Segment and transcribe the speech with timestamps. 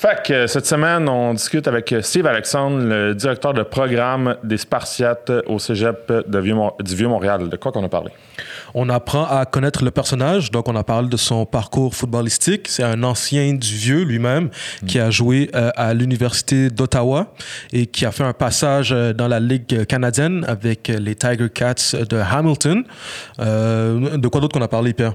[0.00, 5.30] Fait que cette semaine, on discute avec Steve Alexandre, le directeur de programme des Spartiates
[5.44, 7.50] au cégep de Vieux du Vieux-Montréal.
[7.50, 8.10] De quoi qu'on a parlé?
[8.72, 12.66] On apprend à connaître le personnage, donc on a parlé de son parcours footballistique.
[12.68, 14.48] C'est un ancien du Vieux lui-même
[14.86, 17.34] qui a joué euh, à l'Université d'Ottawa
[17.70, 21.94] et qui a fait un passage euh, dans la Ligue canadienne avec les Tiger Cats
[22.08, 22.84] de Hamilton.
[23.38, 25.12] Euh, de quoi d'autre qu'on a parlé, Pierre?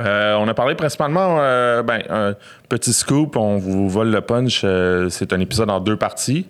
[0.00, 2.34] Euh, on a parlé principalement, euh, ben, un
[2.68, 4.62] petit scoop, on vous vole le punch.
[4.64, 6.46] euh, c'est un épisode en deux parties.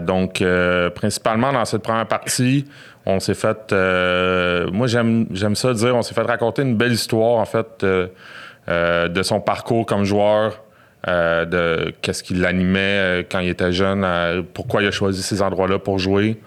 [0.00, 0.42] Donc,
[0.94, 2.64] principalement dans cette première partie,
[3.04, 3.70] on s'est fait.
[4.72, 9.22] moi, j'aime j'aime ça dire, on s'est fait raconter une belle histoire, en fait, de
[9.22, 10.62] son parcours comme joueur,
[11.06, 14.06] de qu'est-ce qui l'animait quand il était jeune,
[14.54, 16.40] pourquoi il a choisi ces endroits-là pour jouer.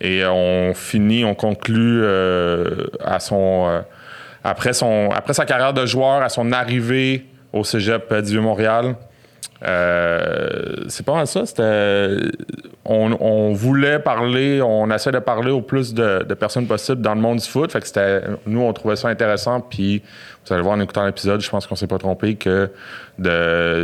[0.00, 3.82] Et on finit, on conclut à son.
[4.44, 8.96] Euh, après, son, après sa carrière de joueur, à son arrivée au cégep du Vieux-Montréal,
[9.66, 11.42] euh, c'est pas mal ça.
[12.86, 17.20] On, on voulait parler, on essaie de parler au plus de, personnes possible dans le
[17.20, 17.70] monde du foot.
[17.70, 19.60] Fait que nous, on trouvait ça intéressant.
[19.60, 20.02] Puis,
[20.46, 22.70] vous allez voir en écoutant l'épisode, je pense qu'on s'est pas trompé que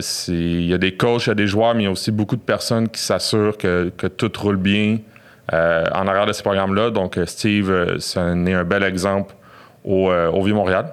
[0.01, 1.93] c'est- il y a des coachs, il y a des joueurs, mais il y a
[1.93, 4.99] aussi beaucoup de personnes qui s'assurent que, que tout roule bien
[5.53, 6.91] euh, en arrière de ces programmes-là.
[6.91, 9.36] Donc, euh, Steve, euh, c'en est un bel exemple
[9.87, 10.93] au, euh, au Vieux-Montréal.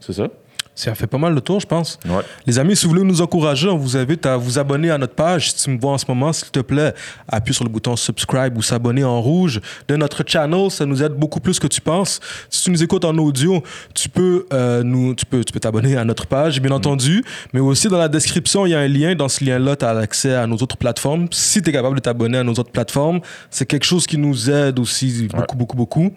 [0.00, 0.28] C'est ça?
[0.74, 2.00] Ça fait pas mal le tour, je pense.
[2.04, 2.22] Ouais.
[2.46, 5.14] Les amis, si vous voulez nous encourager, on vous invite à vous abonner à notre
[5.14, 5.52] page.
[5.52, 6.94] Si tu me vois en ce moment, s'il te plaît,
[7.28, 10.72] appuie sur le bouton subscribe ou s'abonner en rouge de notre channel.
[10.72, 12.18] Ça nous aide beaucoup plus que tu penses.
[12.50, 13.62] Si tu nous écoutes en audio,
[13.94, 17.24] tu peux euh, nous, tu peux, tu peux t'abonner à notre page, bien entendu.
[17.52, 19.14] Mais aussi dans la description, il y a un lien.
[19.14, 21.28] Dans ce lien-là, tu as accès à nos autres plateformes.
[21.30, 24.50] Si tu es capable de t'abonner à nos autres plateformes, c'est quelque chose qui nous
[24.50, 26.10] aide aussi beaucoup, beaucoup, beaucoup.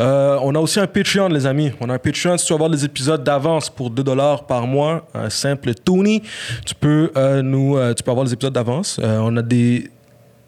[0.00, 1.70] Euh, on a aussi un Patreon, les amis.
[1.80, 2.36] On a un Patreon.
[2.38, 6.22] Si tu veux avoir des épisodes d'avance pour 2 dollars par mois, un simple Tony,
[6.64, 8.98] tu peux, euh, nous, euh, tu peux avoir les épisodes d'avance.
[9.02, 9.90] Euh, on a des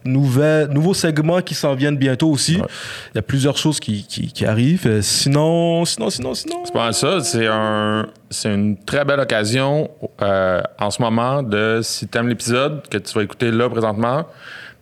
[0.04, 2.54] nouvelles, nouveaux segments qui s'en viennent bientôt aussi.
[2.54, 5.00] Il y a plusieurs choses qui, qui, qui arrivent.
[5.02, 6.62] Sinon, sinon, sinon, sinon.
[6.64, 7.20] C'est pas ça.
[7.20, 12.88] C'est un, c'est une très belle occasion en ce moment de, si tu aimes l'épisode
[12.88, 14.24] que tu vas écouter là présentement,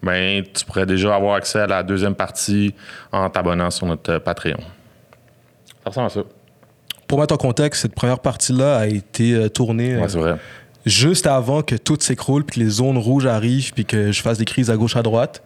[0.03, 2.75] ben, tu pourrais déjà avoir accès à la deuxième partie
[3.13, 4.61] en t'abonnant sur notre Patreon.
[5.85, 6.40] Ça ressemble à ça.
[7.11, 10.37] Pour mettre en contexte, cette première partie-là a été euh, tournée euh, Ouais, c'est vrai.
[10.87, 14.39] juste avant que tout s'écroule, puis que les zones rouges arrivent, puis que je fasse
[14.39, 15.43] des crises à gauche, à droite.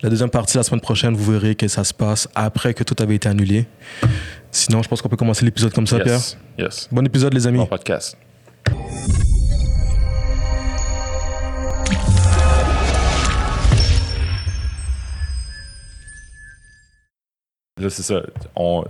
[0.00, 2.94] La deuxième partie, la semaine prochaine, vous verrez que ça se passe après que tout
[3.02, 3.66] avait été annulé.
[4.52, 6.14] Sinon, je pense qu'on peut commencer l'épisode comme ça, Pierre.
[6.18, 6.38] Yes.
[6.56, 6.88] Yes.
[6.92, 7.58] Bon épisode, les amis.
[7.58, 8.16] Bon podcast.
[17.76, 18.22] Là, c'est ça.
[18.54, 18.84] On,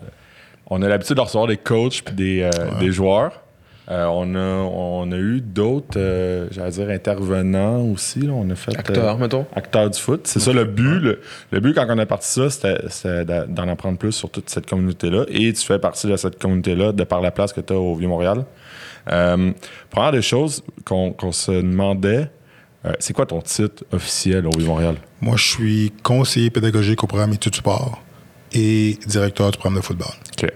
[0.68, 3.42] on a l'habitude de recevoir des coachs puis des, euh, des joueurs.
[3.90, 8.20] Euh, on, a, on a eu d'autres, euh, j'allais dire, intervenants aussi.
[8.20, 8.32] là.
[8.34, 8.76] On a fait.
[9.14, 9.46] euh, mettons.
[9.56, 10.26] acteurs du foot.
[10.26, 11.00] C'est ça le but.
[11.00, 11.20] Le,
[11.52, 15.24] le but quand on a parti ça, c'était d'en apprendre plus sur toute cette communauté-là.
[15.28, 17.94] Et tu fais partie de cette communauté-là de par la place que tu as au
[17.94, 18.44] Vieux-Montréal.
[19.06, 22.30] Première des choses qu'on se demandait,
[22.98, 24.96] c'est quoi ton titre officiel au Vieux-Montréal?
[25.22, 28.02] Moi, je suis conseiller pédagogique au programme études sport
[28.52, 30.08] et directeur du programme de football.
[30.32, 30.50] OK.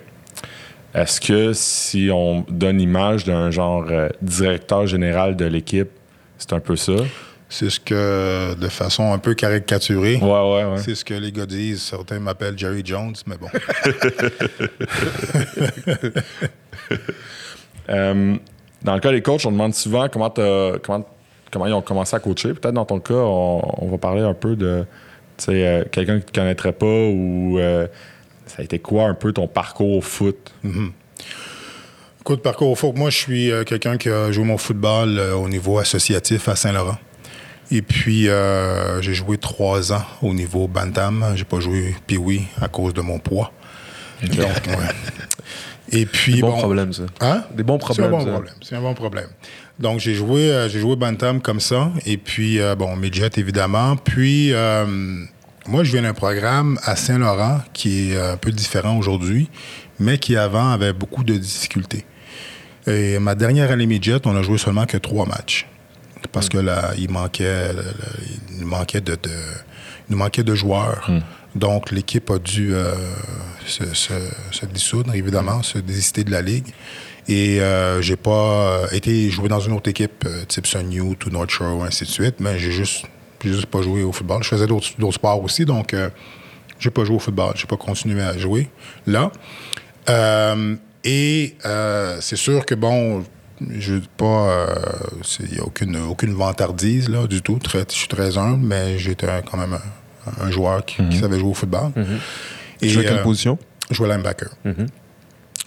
[0.94, 5.88] Est-ce que si on donne l'image d'un genre euh, directeur général de l'équipe,
[6.38, 6.92] c'est un peu ça?
[7.48, 10.78] C'est ce que, de façon un peu caricaturée, Ouais, ouais, ouais.
[10.78, 11.82] c'est ce que les gars disent.
[11.82, 13.48] Certains m'appellent Jerry Jones, mais bon.
[17.90, 18.36] Euh,
[18.82, 20.30] dans le cas des coachs, on demande souvent comment,
[20.82, 21.04] comment,
[21.50, 22.54] comment ils ont commencé à coacher.
[22.54, 24.84] Peut-être dans ton cas, on, on va parler un peu de
[25.48, 27.86] euh, quelqu'un que tu ne connaîtrais pas ou euh,
[28.46, 30.52] ça a été quoi un peu ton parcours au foot?
[32.20, 35.34] Écoute, parcours au foot, moi, je suis euh, quelqu'un qui a joué mon football euh,
[35.34, 36.98] au niveau associatif à Saint-Laurent.
[37.70, 41.32] Et puis, euh, j'ai joué trois ans au niveau Bantam.
[41.34, 43.50] J'ai pas joué Pee-Wee à cause de mon poids.
[44.22, 44.94] Donc, ouais.
[45.90, 47.02] Et puis, Bon bon, problème, ça.
[47.20, 47.44] Hein?
[47.54, 48.10] Des bons C'est un problèmes.
[48.10, 48.30] bon ça.
[48.30, 48.54] problème.
[48.62, 49.28] C'est un bon problème.
[49.82, 51.90] Donc, j'ai joué, euh, j'ai joué Bantam comme ça.
[52.06, 53.96] Et puis, euh, bon, midget, évidemment.
[53.96, 54.86] Puis, euh,
[55.66, 59.50] moi, je viens d'un programme à Saint-Laurent qui est un peu différent aujourd'hui,
[59.98, 62.04] mais qui avant avait beaucoup de difficultés.
[62.86, 65.66] Et ma dernière année midget, on a joué seulement que trois matchs.
[66.30, 67.70] Parce que là, il manquait,
[68.58, 69.30] il manquait de, de-
[70.08, 71.10] il nous manquait de joueurs.
[71.56, 72.94] Donc, l'équipe a dû euh,
[73.66, 74.12] se, se-
[74.52, 76.68] se dissoudre, évidemment, se désister de la ligue.
[77.28, 78.30] Et euh, j'ai pas
[78.82, 81.82] euh, été joué dans une autre équipe, euh, type Sun Youth ou North Shore, ou
[81.84, 83.04] ainsi de suite, mais j'ai juste,
[83.44, 84.42] juste pas joué au football.
[84.42, 86.08] Je faisais d'autres sports aussi, donc euh,
[86.80, 87.52] j'ai pas joué au football.
[87.54, 88.68] J'ai pas continué à jouer
[89.06, 89.30] là.
[90.08, 90.74] Euh,
[91.04, 91.54] et
[92.20, 93.24] c'est sûr que, bon,
[93.78, 94.66] je veux pas.
[95.40, 97.58] Il n'y a aucune, aucune vantardise, là, du tout.
[97.58, 101.38] Très, je suis très humble, mais j'étais quand même un, un joueur qui, qui savait
[101.38, 101.92] jouer au football.
[102.80, 103.58] Et, Tu jouais à quelle position?
[103.90, 104.48] je jouais linebacker.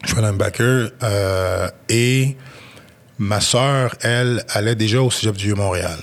[0.06, 0.92] Je jouais linebacker.
[1.04, 2.38] euh, et
[3.18, 5.98] ma sœur, elle, allait déjà au Cégep du Vieux-Montréal.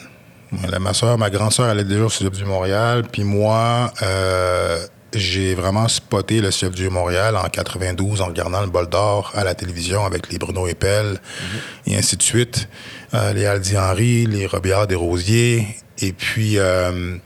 [0.50, 3.04] Voilà, ma sœur, ma grande sœur allait déjà au Cégep du Montréal.
[3.10, 4.84] Puis moi, euh,
[5.14, 9.44] j'ai vraiment spoté le Cégep du Vieux-Montréal en 92 en regardant le bol d'or à
[9.44, 11.20] la télévision avec les Bruno Eppel
[11.86, 12.68] et ainsi de suite.
[13.14, 15.66] Euh, les Aldi Henry, les Robillard des Rosiers.
[16.00, 17.16] Et puis, euh,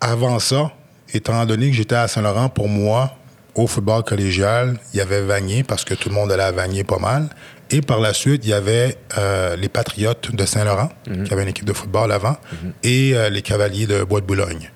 [0.00, 0.72] avant ça,
[1.14, 3.15] étant donné que j'étais à Saint-Laurent, pour moi,
[3.56, 6.84] au football collégial, il y avait Vanier, parce que tout le monde allait à Vanier
[6.84, 7.28] pas mal.
[7.70, 10.90] Et par la suite, il y avait euh, les Patriotes de Saint-Laurent,
[11.24, 12.36] qui avaient une équipe de football avant,
[12.84, 14.70] et euh, les Cavaliers de Bois de Boulogne.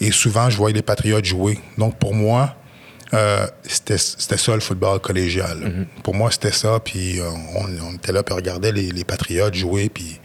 [0.00, 1.60] Et souvent, je voyais les Patriotes jouer.
[1.78, 2.56] Donc, pour moi,
[3.12, 5.86] euh, c'était ça le football collégial.
[6.02, 6.80] Pour moi, c'était ça.
[6.80, 10.18] Puis euh, on, on était là, puis on regardait les, les Patriotes jouer, puis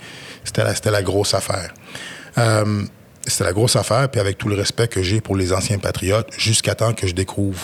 [0.44, 1.72] c'était la, c'était la grosse affaire.
[3.30, 5.78] Euh, c'était la grosse affaire, puis avec tout le respect que j'ai pour les anciens
[5.78, 7.60] Patriotes, jusqu'à temps que je découvre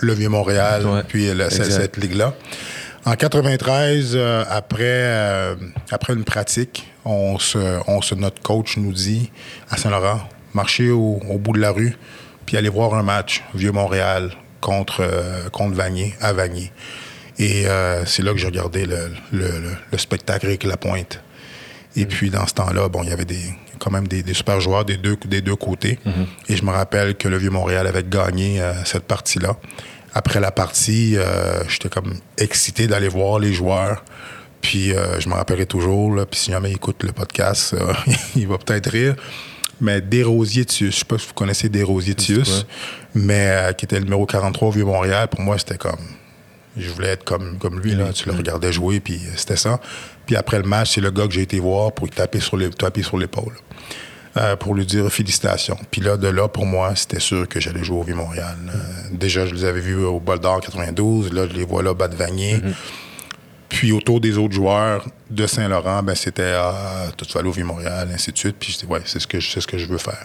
[0.00, 2.34] le Vieux-Montréal, Ouais, puis la- cette, ligue-là.
[3.04, 5.54] En 93, euh, après, euh,
[5.90, 7.58] après une pratique, on se,
[7.88, 9.30] on se, notre coach nous dit
[9.70, 10.20] à Saint-Laurent,
[10.54, 11.96] marchez au, au bout de la rue,
[12.46, 16.70] puis allez voir un match Vieux-Montréal contre, euh, contre Vanier, à Vanier.
[17.38, 21.20] Et euh, c'est là que j'ai regardé le, le, le- le spectacle avec la pointe.
[21.96, 23.42] Et puis, dans ce temps-là, bon, il y avait des,
[23.82, 25.98] quand même des, des super joueurs des deux, des deux côtés.
[26.48, 29.56] Et je me rappelle que le Vieux-Montréal avait gagné euh, cette partie-là.
[30.14, 34.04] Après la partie, euh, j'étais comme excité d'aller voir les joueurs.
[34.60, 37.74] Puis, euh, je me rappellerai toujours, là, puis si jamais il écoute le podcast,
[38.36, 39.16] il va peut-être rire.
[39.80, 42.66] Mais Desrosiers Tius, je sais pas si vous connaissez Desrosiers Tius,
[43.14, 45.98] mais qui était le numéro 43 au Vieux-Montréal, pour moi, c'était comme
[46.76, 48.12] je voulais être comme, comme lui, là.
[48.12, 49.80] Tu le regardais jouer, puis euh, c'était ça.
[50.26, 52.56] Puis après le match, c'est le gars que j'ai été voir pour lui taper sur
[52.56, 53.54] les- taper sur l'épaule.
[54.38, 55.76] euh, pour lui dire félicitations.
[55.90, 58.56] Puis là, de là, pour moi, c'était sûr que j'allais jouer au Vieux-Montréal.
[58.66, 58.78] Euh,
[59.12, 61.34] déjà, je les avais vus au Bol d'Or 92.
[61.34, 62.56] Là, je les vois là, bas de Vanier.
[63.68, 68.32] Puis autour des autres joueurs de Saint-Laurent, ben, c'était ah, vas aller au Vieux-Montréal, ainsi
[68.32, 68.56] de suite.
[68.58, 70.24] Puis je dis, ouais, c'est ce, que je- c'est ce que je veux faire.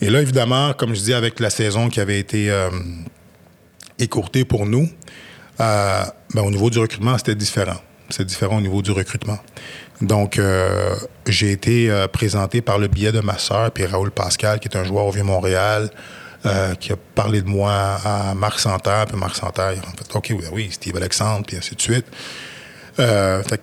[0.00, 2.70] Et là, évidemment, comme je dis, avec la saison qui avait été euh,
[4.00, 4.88] écourtée pour nous,
[5.60, 6.02] euh,
[6.34, 7.80] ben, au niveau du recrutement, c'était différent.
[8.10, 9.38] C'est différent au niveau du recrutement.
[10.00, 10.94] Donc, euh,
[11.26, 14.76] j'ai été euh, présenté par le biais de ma sœur, puis Raoul Pascal, qui est
[14.76, 15.90] un joueur au Vieux-Montréal,
[16.44, 17.72] euh, qui a parlé de moi
[18.04, 21.56] à Marc Santerre, puis Marc Santerre, il a fait OK, oui, oui, Steve Alexandre, puis
[21.56, 22.04] ainsi de suite.
[23.00, 23.60] Euh, fait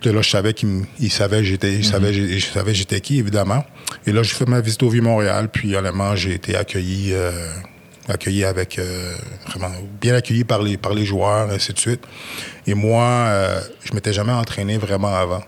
[0.00, 3.64] que là, je savais qu'il savait j'étais, il savait, j'ai- je savais j'étais qui, évidemment.
[4.06, 7.30] Et là, j'ai fait ma visite au Vieux-Montréal, puis honnêtement, j'ai été accueilli, euh,
[8.08, 9.14] accueilli avec, euh,
[9.46, 9.70] vraiment,
[10.00, 12.02] bien accueilli par les, par les joueurs, ainsi de suite.
[12.66, 15.42] Et moi, euh, je m'étais jamais entraîné vraiment avant.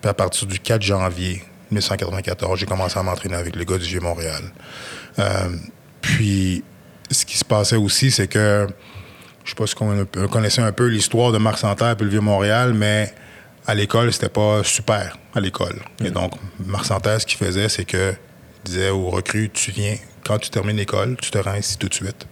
[0.00, 3.84] Puis à partir du 4 janvier 1994, j'ai commencé à m'entraîner avec les gars du
[3.84, 4.42] Vieux-Montréal.
[5.18, 5.48] Euh,
[6.00, 6.62] puis,
[7.10, 8.66] ce qui se passait aussi, c'est que
[9.44, 12.74] je sais pas si on connaissait un peu l'histoire de Marc Santerre et le Vieux-Montréal,
[12.74, 13.12] mais
[13.66, 15.80] à l'école, c'était pas super à l'école.
[16.04, 16.32] Et donc,
[16.64, 18.14] Marc Santerre, ce qu'il faisait, c'est que
[18.66, 21.88] il disait aux recrues, tu viens, quand tu termines l'école, tu te rends ici tout
[21.88, 22.26] de suite.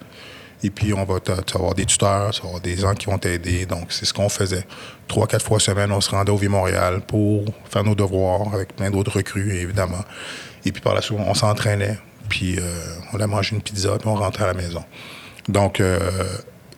[0.64, 3.06] Et puis, on va tu vas avoir des tuteurs, tu vas avoir des gens qui
[3.06, 3.66] vont t'aider.
[3.66, 4.64] Donc, c'est ce qu'on faisait.
[5.06, 8.90] Trois, quatre fois semaine, on se rendait au Vieux-Montréal pour faire nos devoirs avec plein
[8.90, 10.04] d'autres recrues, évidemment.
[10.64, 11.98] Et puis, par la suite, on s'entraînait.
[12.30, 12.62] Puis, euh,
[13.12, 14.82] on allait manger une pizza, puis on rentrait à la maison.
[15.48, 15.98] Donc, euh,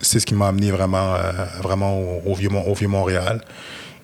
[0.00, 1.30] c'est ce qui m'a amené vraiment, euh,
[1.62, 3.40] vraiment au, au Vieux, au Vieux-Montréal.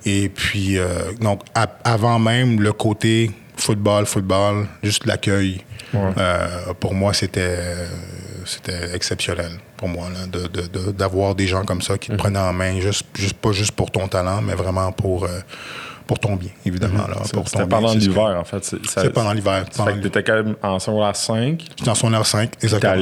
[0.04, 0.78] Et puis,
[1.20, 1.42] donc,
[1.84, 3.30] avant même le côté
[3.62, 5.62] football, football, juste l'accueil,
[5.94, 7.58] euh, pour moi, c'était
[8.44, 12.16] c'était exceptionnel pour moi, là, de- de- de- d'avoir des gens comme ça qui te
[12.16, 15.28] prenaient en main, juste, juste, pas juste pour ton talent, mais vraiment pour, euh,
[16.08, 17.04] pour ton bien, évidemment.
[17.32, 18.64] ton C'était pendant l'hiver, en fait.
[18.88, 19.64] C'est pendant l'hiver.
[19.72, 21.64] Fait que t'étais quand même en secondaire 5.
[21.78, 22.92] J'étais en secondaire 5, exactement.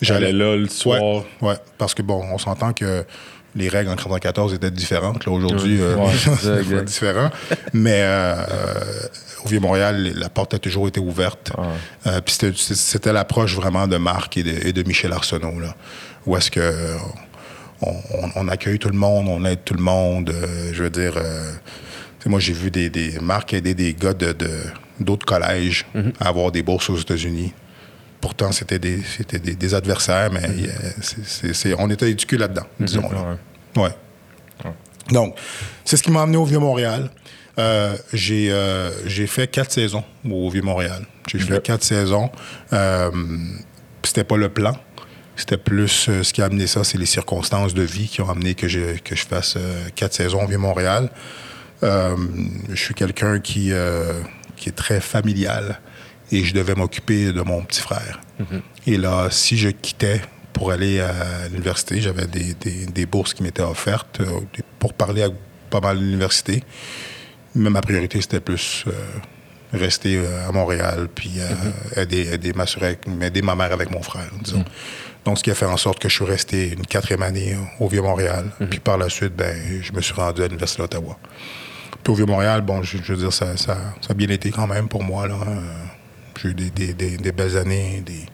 [0.00, 1.00] T'allais là le soir.
[1.00, 3.04] Ouais, ouais, parce que bon, on s'entend que
[3.54, 5.26] les règles en 94 étaient différentes.
[5.26, 7.30] Là, aujourd'hui, euh, Ouais, c'est différent.
[7.72, 8.74] Mais euh, euh,
[9.44, 11.52] au Vieux-Montréal, la porte a toujours été ouverte.
[12.06, 15.74] Euh, puis c'était- c'était l'approche vraiment de Marc et de, et de Michel Arsenault, là,
[16.26, 16.72] où est-ce que
[17.82, 20.32] on, on- on accueille tout le monde, on aide tout le monde.
[20.72, 21.14] je veux dire,
[22.26, 24.48] moi, j'ai vu des, des Marc aider des gars de de-
[25.00, 25.86] d'autres collèges
[26.20, 27.52] à avoir des bourses aux États-Unis.
[28.22, 30.42] Pourtant, c'était des, c'était des, des adversaires, mais
[31.52, 33.10] c'est- on était éduqués là-dedans, disons.
[33.10, 33.36] là.
[33.82, 33.90] Ouais.
[35.10, 35.36] Donc,
[35.84, 37.10] c'est ce qui m'a amené au Vieux-Montréal.
[37.58, 41.04] Euh, j'ai euh, j'ai fait quatre saisons au Vieux-Montréal.
[41.28, 42.30] J'ai fait quatre saisons.
[42.72, 43.10] Euh,
[44.04, 44.74] c'était pas le plan.
[45.36, 48.30] C'était plus euh, ce qui a amené ça, c'est les circonstances de vie qui ont
[48.30, 51.10] amené que je, que je fasse euh, quatre saisons au Vieux-Montréal.
[51.82, 52.16] Euh,
[52.70, 53.72] je suis quelqu'un qui,
[54.56, 55.80] qui est très familial
[56.32, 58.20] et je devais m'occuper de mon petit frère.
[58.86, 60.20] Et là, si je quittais
[60.52, 64.40] pour aller à l'université, j'avais des, des- des bourses qui m'étaient offertes euh,
[64.78, 65.28] pour parler à
[65.70, 66.62] pas mal d'universités.
[67.54, 68.90] Mais ma priorité, c'était plus euh,
[69.72, 74.30] rester euh, à Montréal, puis euh, aider, aider, m'assurer, aider ma mère avec mon frère,
[74.42, 74.64] disons.
[75.24, 77.86] Donc, ce qui a fait en sorte que je suis resté une quatrième année au
[77.88, 78.50] Vieux-Montréal.
[78.70, 81.16] Puis par la suite, ben, je me suis rendu à l'Université d'Ottawa.
[82.02, 84.66] Puis au Vieux-Montréal, bon, je, je veux dire, ça, ça, ça a bien été quand
[84.66, 85.28] même pour moi.
[85.28, 85.36] Là.
[85.46, 85.60] Euh,
[86.40, 88.26] J'ai eu des, des- des- des belles années, des,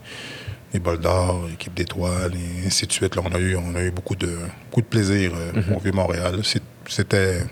[0.73, 3.17] des bols d'or, équipe d'étoiles, et ainsi de suite.
[3.17, 4.31] Là, on, a eu, on a eu beaucoup de,
[4.67, 6.41] beaucoup de plaisir euh, au Vieux-Montréal.
[6.45, 7.45] C'était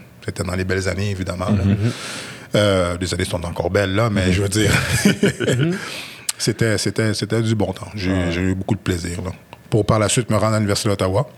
[0.44, 1.50] dans les belles années, évidemment.
[1.50, 1.62] là.
[2.54, 4.72] Euh, les années sont encore belles, là, mais je veux dire,
[6.38, 7.88] c'était c'était- du bon temps.
[7.94, 9.22] J'ai j'ai eu beaucoup de plaisir.
[9.22, 9.32] Là.
[9.70, 11.28] Pour par la suite me rendre à l'Université d'Ottawa.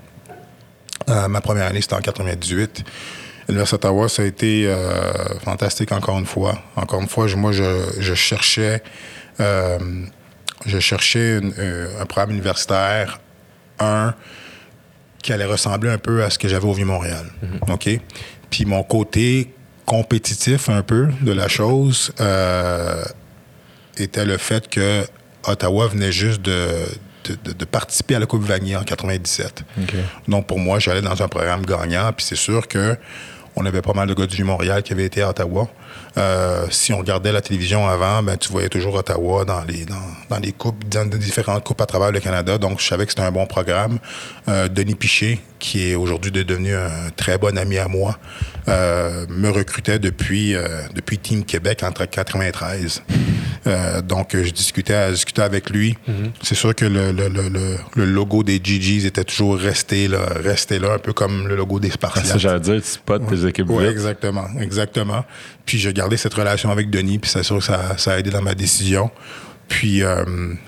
[1.09, 2.85] Euh, ma première année, c'était en 98.
[3.49, 6.59] L'Université d'Ottawa, ça a été euh, fantastique encore une fois.
[6.76, 7.64] Encore une fois, je- moi, je,
[7.99, 8.83] je cherchais,
[9.40, 9.78] euh,
[10.67, 13.21] je cherchais une- euh, un programme universitaire,
[13.78, 14.14] un,
[15.23, 17.25] qui allait ressembler un peu à ce que j'avais au Vieux-Montréal.
[17.69, 17.88] OK?
[18.50, 19.52] Puis mon côté
[19.87, 23.02] compétitif un peu de la chose euh,
[23.97, 25.05] était le fait que
[25.47, 26.69] Ottawa venait juste de,
[27.25, 29.62] de, de- de participer à la Coupe Vanier en 97.
[30.28, 32.97] Donc pour moi, j'allais dans un programme gagnant, puis c'est sûr que
[33.61, 35.69] on avait pas mal de gars du Montréal qui avaient été à Ottawa.
[36.16, 39.95] Euh, si on regardait la télévision avant, ben, tu voyais toujours Ottawa dans les, dans,
[40.30, 42.59] dans les coupes, dans différentes coupes à travers le Canada.
[42.59, 43.99] Donc, je savais que c'était un bon programme.
[44.49, 48.18] Euh, Denis Piché, qui est aujourd'hui de- devenu un très bon ami à moi,
[48.68, 50.54] euh, me recrutait depuis,
[50.95, 53.02] depuis Team Québec en 93.
[53.66, 55.97] Euh, donc, je discutais, je discutais avec lui.
[56.42, 60.78] C'est sûr que le, le- le- le- logo des GGs était toujours resté là, resté
[60.78, 62.26] là, un peu comme le logo des Spartiates.
[62.26, 65.25] Ça, j'allais dire, tu spots tes équipes Oui, exactement, exactement.
[65.69, 68.31] Puis j'ai gardé cette relation avec Denis, puis c'est sûr que ça, ça a aidé
[68.31, 69.11] dans ma décision.
[69.69, 70.25] Puis euh,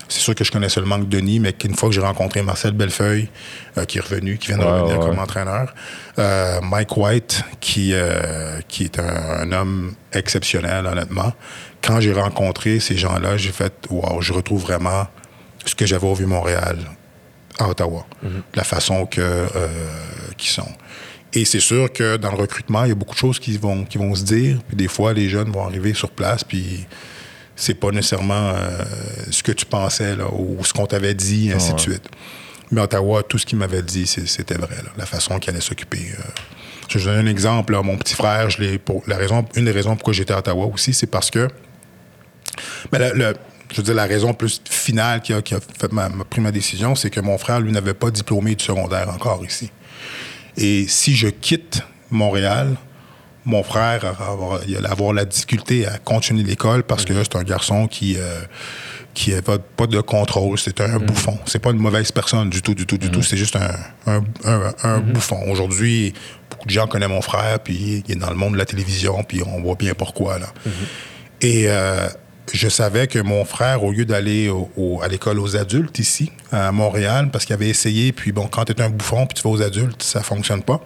[0.07, 2.43] c'est sûr que je connaissais le manque de Denis, mais qu'une fois que j'ai rencontré
[2.43, 3.29] Marcel Bellefeuille,
[3.79, 5.07] euh, qui est revenu, qui vient de Ouais, revenir ouais.
[5.07, 5.73] comme entraîneur,
[6.19, 7.95] euh, Mike White, qui,
[8.67, 11.33] qui est un, un homme exceptionnel, honnêtement.
[11.81, 15.07] Quand j'ai rencontré ces gens-là, j'ai fait, wow, je retrouve vraiment
[15.65, 16.77] ce que j'avais au Vieux-Montréal
[17.57, 18.05] à Ottawa,
[18.53, 19.47] la façon que
[20.37, 20.71] qu'ils sont.
[21.33, 23.85] Et c'est sûr que dans le recrutement, il y a beaucoup de choses qui vont,
[23.85, 24.59] qui vont se dire.
[24.67, 26.85] Puis des fois, les jeunes vont arriver sur place, puis
[27.55, 28.83] c'est pas nécessairement euh,
[29.29, 32.03] ce que tu pensais là, ou ce qu'on t'avait dit, ainsi de suite.
[32.71, 34.75] Mais Ottawa, tout ce qu'il m'avait dit, c'était vrai.
[34.77, 35.99] là, la façon qu'il allait s'occuper.
[36.19, 36.23] euh.
[36.89, 37.71] Je vais vous donne un exemple.
[37.73, 40.65] là, mon petit frère, je pour la raison, une des raisons pourquoi j'étais à Ottawa
[40.65, 41.47] aussi, c'est parce que
[42.91, 43.35] mais le, le-
[43.71, 46.41] je veux dire, la raison plus finale qui a, qui a fait ma, ma- pris
[46.41, 49.71] ma décision, c'est que mon frère, lui, n'avait pas diplômé du secondaire encore ici.
[50.57, 52.75] Et si je quitte Montréal,
[53.45, 57.21] mon frère va avoir, il allait avoir la difficulté à continuer l'école parce que là,
[57.23, 58.41] c'est un garçon qui euh,
[59.13, 60.57] qui n'a pas, de contrôle.
[60.57, 61.37] C'est un bouffon.
[61.45, 63.21] C'est pas une mauvaise personne du tout, du tout, du tout.
[63.23, 63.71] C'est juste un,
[64.07, 65.37] un, un- un bouffon.
[65.51, 66.13] Aujourd'hui,
[66.49, 69.21] beaucoup de gens connaissent mon frère, puis il est dans le monde de la télévision,
[69.23, 70.39] puis on voit bien pourquoi.
[70.39, 70.47] Là.
[71.41, 72.07] Et euh,
[72.53, 74.51] je savais que mon frère, au lieu d'aller
[75.01, 78.73] à l'école aux adultes ici, à Montréal, parce qu'il avait essayé, puis bon, quand tu
[78.73, 80.81] es un bouffon, puis tu vas aux adultes, ça fonctionne pas.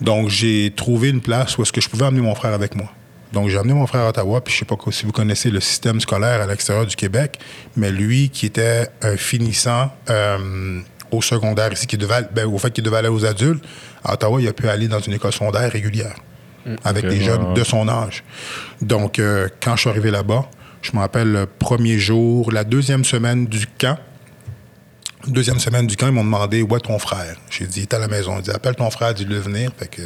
[0.00, 2.90] Donc, j'ai trouvé une place où est-ce que je pouvais amener mon frère avec moi.
[3.32, 5.60] Donc, j'ai amené mon frère à Ottawa, puis je sais pas si vous connaissez le
[5.60, 7.38] système scolaire à l'extérieur du Québec,
[7.76, 10.80] mais lui, qui était un finissant euh,
[11.10, 13.64] au secondaire ici, qui devait, ben, au fait qu'il devait aller aux adultes,
[14.04, 16.16] à Ottawa, il a pu aller dans une école secondaire régulière,
[16.84, 18.24] avec ok, des jeunes de son âge.
[18.80, 20.48] Donc, euh, quand je suis arrivé là-bas,
[20.82, 23.98] je me rappelle le premier jour, la deuxième semaine du camp,
[25.26, 27.36] Deuxième semaine du camp, ils m'ont demandé où est ton frère.
[27.50, 28.36] J'ai dit, il est à la maison.
[28.38, 29.70] Ils dit, appelle ton frère, dis-le venir.
[29.78, 30.02] Fait que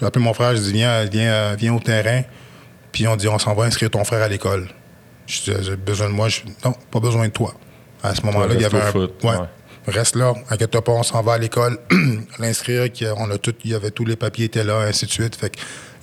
[0.00, 2.22] j'ai appelé mon frère, je dis, viens, viens, euh, viens au terrain.
[2.90, 4.68] Puis on dit, on s'en va inscrire ton frère à l'école.
[5.28, 6.28] Je dis, j'ai besoin de moi.
[6.28, 7.54] Je, non, pas besoin de toi.
[8.02, 8.90] À ce moment-là, il y avait un.
[8.90, 9.30] foot, ouais.
[9.30, 9.36] ouais.
[9.86, 11.78] Reste là, inquiète pas, on s'en va à l'école.
[12.38, 12.84] L'inscrire,
[13.18, 15.36] on a tout, il y avait tous les papiers étaient là, ainsi de suite.
[15.36, 15.52] Fait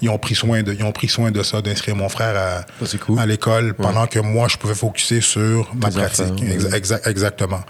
[0.01, 2.61] ils ont pris soin de, ils ont pris soin de ça, d'inscrire mon frère à,
[2.79, 3.19] Ça, c'est cool.
[3.19, 6.25] à l'école, pendant que moi, je pouvais focuser sur ma pratique.
[6.25, 7.61] enfants, Exa- exa- exactement.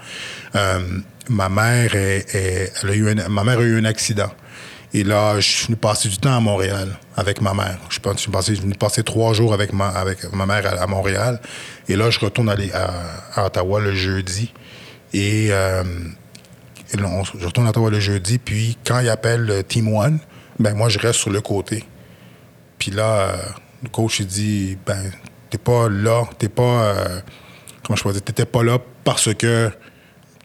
[0.56, 0.80] Euh,
[1.28, 4.30] ma mère est, est- elle a eu un, ma mère a eu un accident.
[4.92, 7.78] Et là, je suis venu passer du temps à Montréal avec ma mère.
[7.88, 10.82] Je suis, passé- je suis venu passer trois jours avec ma, avec ma mère à,
[10.82, 11.40] à Montréal.
[11.88, 14.52] Et là, je retourne à Ottawa le jeudi.
[15.14, 15.82] Et, euh,
[16.98, 18.38] on- je retourne à Ottawa le jeudi.
[18.38, 20.18] Puis quand il appelle le Team One,
[20.58, 21.84] ben moi, je reste sur le côté.
[22.78, 23.36] Puis là, euh,
[23.82, 25.10] le coach, il dit, ben,
[25.50, 27.20] t'es pas là, t'es pas, euh,
[27.84, 29.70] comment je peux dire, t'étais pas là parce que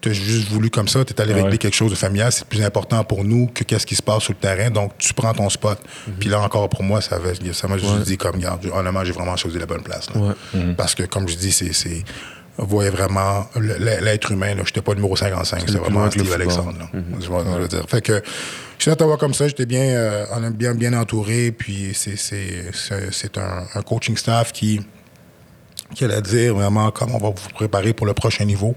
[0.02, 1.58] tu as juste voulu comme ça, tu es allé régler Ouais.
[1.58, 4.34] quelque chose de familial, c'est plus important pour nous que qu'est-ce qui se passe sur
[4.34, 5.78] le terrain, donc tu prends ton spot.
[6.20, 8.04] Puis là encore, pour moi, ça avait- ça m'a juste Ouais.
[8.04, 10.10] dit comme, regarde, honnêtement, j'ai vraiment choisi la bonne place.
[10.14, 10.22] là.
[10.22, 10.74] Ouais.
[10.78, 11.74] Parce que, comme je dis, c'est.
[12.62, 14.52] On voyait vraiment l'être humain.
[14.56, 16.32] Je n'étais pas numéro 55, c'est vraiment Steve.
[16.34, 16.74] Alexandre.
[16.78, 16.90] là.
[16.92, 17.30] Que je
[17.62, 17.84] veux dire?
[17.88, 18.22] Fait que
[18.78, 21.52] je suis à Ottawa comme ça, j'étais bien, euh, on bien, bien entouré.
[21.52, 24.82] Puis c'est- un, un coaching staff qui,
[25.96, 28.76] qui allait dire vraiment comment on va vous préparer pour le prochain niveau.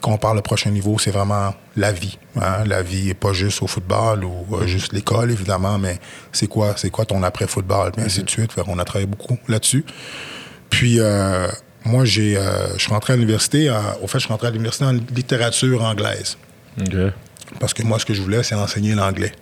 [0.00, 2.18] Quand on parle de prochain niveau, c'est vraiment la vie.
[2.40, 2.64] hein.
[2.66, 5.98] La vie n'est pas juste au football ou euh, juste l'école, évidemment, mais
[6.32, 8.52] c'est quoi, c'est quoi ton après-football, ainsi de suite.
[8.52, 9.84] Fait qu'on a travaillé beaucoup là-dessus.
[10.70, 11.48] Puis, euh,
[11.86, 13.70] moi, j'ai, euh, je suis rentré à l'université.
[13.70, 16.36] en- au fait, je suis rentré à l'université en littérature anglaise.
[17.60, 19.32] Parce que moi, ce que je voulais, c'est enseigner l'anglais.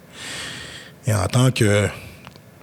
[1.07, 1.89] Et en tant que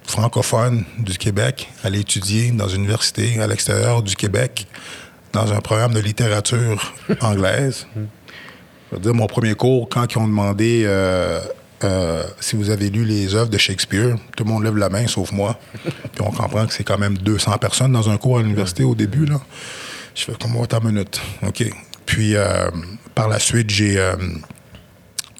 [0.04, 4.66] francophone du Québec, aller étudier dans une université à l'extérieur du Québec,
[5.32, 10.26] dans un programme de littérature anglaise, je veux dire, mon premier cours, quand ils ont
[10.26, 11.40] demandé euh,
[11.84, 15.06] euh, si vous avez lu les œuvres de Shakespeare, tout le monde lève la main,
[15.06, 15.58] sauf moi.
[15.82, 18.94] Puis on comprend que c'est quand même 200 personnes dans un cours à l'université au
[18.94, 19.26] début.
[19.26, 19.40] Là.
[20.14, 21.20] Je fais comme, attends une minute.
[21.46, 21.64] OK.
[22.06, 22.70] Puis euh,
[23.14, 23.98] par la suite, j'ai...
[23.98, 24.14] euh,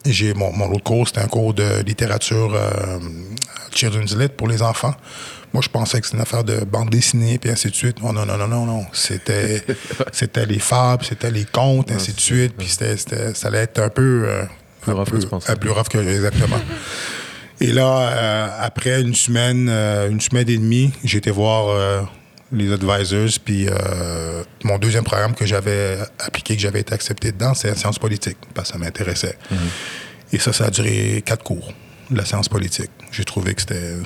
[0.05, 2.59] j'ai mon, mon autre cours, c'était un cours de littérature
[3.75, 4.95] Children's Lit pour les enfants.
[5.53, 7.99] Moi, je pensais que c'était une affaire de bande dessinée, puis ainsi de suite.
[8.03, 8.87] Oh, non, non, non, non, non.
[8.93, 9.63] C'était,
[10.13, 12.55] c'était les fables, c'était les contes, ainsi de suite.
[12.57, 14.27] Puis c'était, c'était- ça allait être un peu...
[14.83, 15.51] Plus rough tu pensais.
[15.53, 15.99] euh, plus rough que...
[15.99, 16.61] Exactement.
[17.61, 22.07] Et là, euh, après une semaine, euh, une semaine et demie, j'ai été voir
[22.51, 27.55] les advisors, puis euh, mon deuxième programme que j'avais appliqué, que j'avais été accepté dedans,
[27.55, 29.39] c'est la science politique, parce que ça m'intéressait.
[30.33, 31.73] Et ça, ça a duré quatre cours,
[32.17, 32.91] la science politique.
[33.11, 33.97] J'ai trouvé que c'était...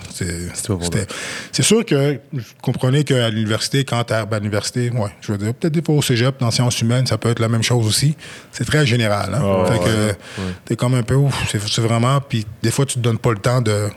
[1.52, 5.54] C'est sûr que vous comprenez qu'à l'université, quand t'es à l'université, ouais, je veux dire,
[5.54, 8.16] peut-être des fois au cégep, dans sciences humaines, ça peut être la même chose aussi.
[8.52, 9.34] C'est très général.
[9.34, 9.42] Hein?
[9.42, 10.14] Ah, fait ouais, que
[10.64, 12.20] t'es comme un peu, ouf, c'est c'est vraiment...
[12.20, 13.88] Puis des fois, tu te donnes pas le temps de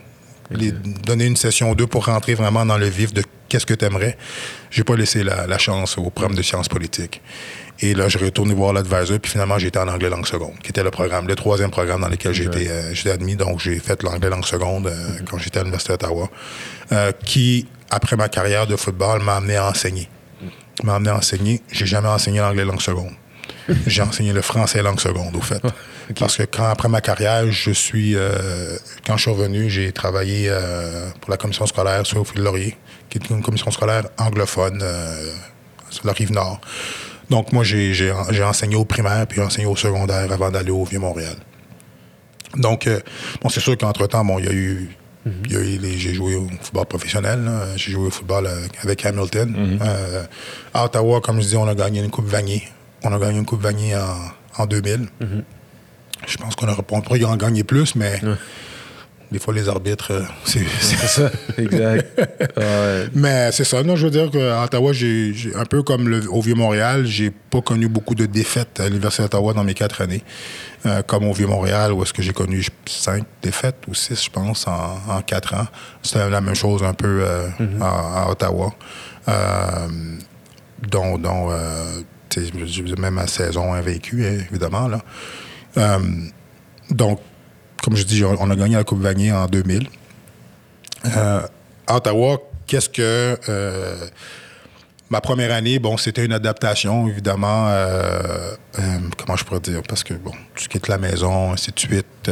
[0.52, 3.74] les- donner une session ou deux pour rentrer vraiment dans le vif de qu'est-ce que
[3.74, 4.18] tu aimerais.
[4.72, 7.22] J'ai pas laissé la, la chance au programme de sciences politiques.
[7.82, 10.84] Et là, je retourné voir l'advisor, puis finalement, j'étais en anglais langue seconde, qui était
[10.84, 13.38] le programme, le troisième programme dans lequel j'étais euh, j'étais admis.
[13.38, 16.30] Donc, j'ai fait l'anglais langue seconde euh, quand j'étais à l'Université d'Ottawa,
[16.92, 20.10] euh, qui, après ma carrière de football, m'a amené à enseigner.
[20.84, 21.62] M'a amené à enseigner.
[21.72, 23.14] J'ai jamais enseigné l'anglais langue seconde.
[23.88, 25.62] J'ai enseigné le français langue seconde, au fait.
[26.18, 30.48] Parce que quand, après ma carrière, je suis, euh, quand je suis revenu, j'ai travaillé
[30.50, 32.78] euh, pour la commission scolaire sur Laurier,
[33.10, 35.32] qui est une commission scolaire anglophone euh,
[35.90, 36.60] sur la rive nord.
[37.30, 38.12] Donc, moi, j'ai
[38.44, 41.36] enseigné au primaire puis enseigné au secondaire avant d'aller au Vieux-Montréal.
[42.56, 42.90] Donc,
[43.44, 44.90] bon, c'est sûr qu'entre-temps, bon, il y a eu.
[45.78, 47.48] les- J'ai joué au football professionnel.
[47.76, 48.50] J'ai joué au football
[48.82, 49.54] avec Hamilton.
[49.84, 50.24] Euh,
[50.74, 52.64] à Ottawa, comme je dis, on a gagné une Coupe Vanier.
[53.04, 55.08] On a gagné une Coupe Vanier en, en 2000.
[56.28, 58.20] Je pense qu'on aurait y en gagner plus, mais
[59.32, 60.66] des fois, les arbitres, euh, c'est-
[61.08, 62.08] ça, exact.
[62.58, 63.08] Ouais.
[63.14, 63.84] mais c'est ça.
[63.84, 67.62] Non, je veux dire qu'à Ottawa, j'ai, un peu comme le- au Vieux-Montréal, j'ai pas
[67.62, 70.24] connu beaucoup de défaites à l'Université d'Ottawa dans mes quatre années.
[70.86, 74.66] Euh, comme au Vieux-Montréal, où est-ce que j'ai connu cinq défaites ou six, je pense,
[74.68, 75.68] en, en quatre ans.
[76.02, 77.48] C'était la même chose un peu euh,
[77.82, 78.74] à, à Ottawa.
[79.28, 79.88] Euh,
[80.90, 81.18] dont,
[82.98, 84.88] même ma saison invécue, évidemment.
[84.88, 85.02] Là.
[85.78, 86.00] Euh,
[86.90, 87.20] donc,
[87.84, 89.88] comme je dis, on a gagné la Coupe Vanier en 2000.
[91.06, 91.42] Euh,
[91.88, 93.38] à Ottawa, qu'est-ce que.
[93.50, 94.08] euh,
[95.10, 97.70] ma première année, bon, c'était une adaptation, évidemment.
[99.18, 99.82] comment je pourrais dire?
[99.88, 102.32] Parce que, bon, tu quittes la maison, ainsi de suite.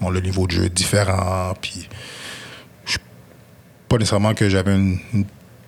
[0.00, 1.54] bon, le niveau de jeu est différent.
[1.60, 1.88] Puis,
[3.88, 4.98] pas nécessairement que j'avais une-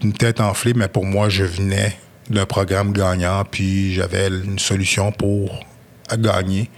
[0.03, 1.97] une tête enflée, mais pour moi, je venais
[2.31, 5.65] d'un programme gagnant, puis j'avais une solution pour
[6.09, 6.71] à gagner.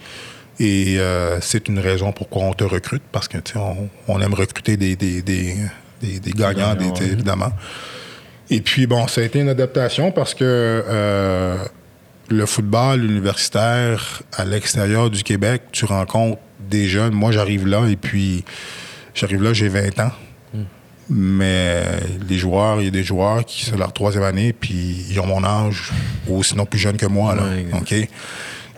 [0.58, 4.76] Et euh, c'est une raison pourquoi on te recrute, parce que on, on aime recruter
[4.76, 5.56] des, des, des,
[6.02, 7.06] des- des gagnants, des- Gagnants, ouais.
[7.12, 7.52] évidemment.
[8.50, 11.56] Et puis, bon, ça a été une adaptation parce que euh,
[12.28, 16.38] le football universitaire à l'extérieur du Québec, tu rencontres
[16.68, 17.12] des jeunes.
[17.14, 18.44] Moi, j'arrive là et puis
[19.14, 20.12] j'arrive là, j'ai 20 ans.
[21.12, 21.82] Mais
[22.28, 25.26] les joueurs, il y a des joueurs qui c'est leur troisième année, puis ils ont
[25.26, 25.90] mon âge,
[26.28, 27.34] ou sinon plus jeunes que moi.
[27.34, 27.66] Là, Ouais.
[27.74, 28.08] OK?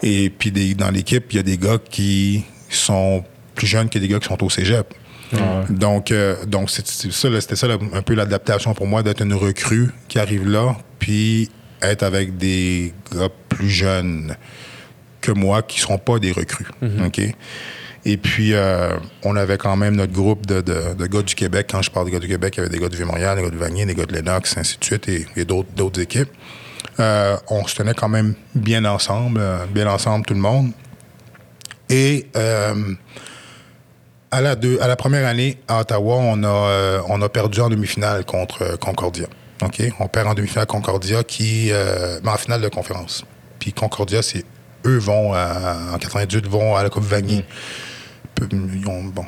[0.02, 3.98] Et puis des- dans l'équipe, il y a des gars qui sont plus jeunes que
[3.98, 4.92] des gars qui sont au cégep.
[5.70, 9.32] Donc, euh, donc c'est, c'est ça, c'était ça un peu l'adaptation pour moi d'être une
[9.34, 14.36] recrue qui arrive là, puis être avec des gars plus jeunes
[15.22, 16.66] que moi qui ne seront pas des recrues.
[17.06, 17.20] OK?
[18.04, 21.68] Et puis, euh, on avait quand même notre groupe de, de- de gars du Québec.
[21.70, 23.44] Quand je parle de gars du Québec, il y avait des gars du Vieux-Montréal, des
[23.44, 26.28] gars de Vanier, des gars de Lennox, ainsi de suite, et, et d'autres, d'autres équipes.
[27.00, 30.72] Euh, on se tenait quand même bien ensemble, euh, bien ensemble tout le monde.
[31.88, 32.94] Et euh,
[34.30, 37.68] à, la deux- à la première année à Ottawa, on a, on a perdu en
[37.70, 39.26] demi-finale contre Concordia.
[39.62, 39.82] OK?
[40.00, 41.70] On perd en demi-finale Concordia qui.
[42.22, 43.24] mais en finale de conférence.
[43.58, 44.44] Puis Concordia, c'est.
[44.84, 47.44] Eux vont à- en 98 vont à la Coupe Vanier.
[48.34, 49.04] Peu- Ils ont.
[49.04, 49.24] Bon.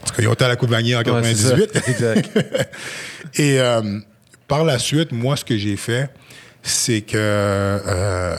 [0.00, 1.56] Parce qu'ils ont été à la Coupe Vanier en Ouais, c'est ça.
[1.56, 1.88] 98.
[1.88, 2.30] Exact.
[3.38, 4.00] Et euh,
[4.48, 6.10] par la suite, moi, ce que j'ai fait,
[6.62, 8.36] c'est que euh,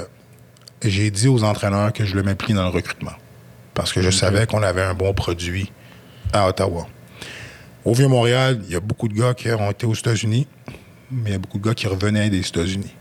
[0.84, 3.14] j'ai dit aux entraîneurs que je le m'implique dans le recrutement.
[3.74, 5.72] Parce que je savais qu'on avait un bon produit
[6.32, 6.88] à Ottawa.
[7.86, 10.48] Au Vieux-Montréal, il y a beaucoup de gars qui ont été aux États-Unis,
[11.12, 12.94] mais il y a beaucoup de gars qui revenaient des États-Unis.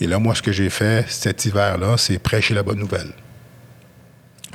[0.00, 3.12] Et là, moi, ce que j'ai fait cet hiver-là, c'est prêcher la bonne nouvelle.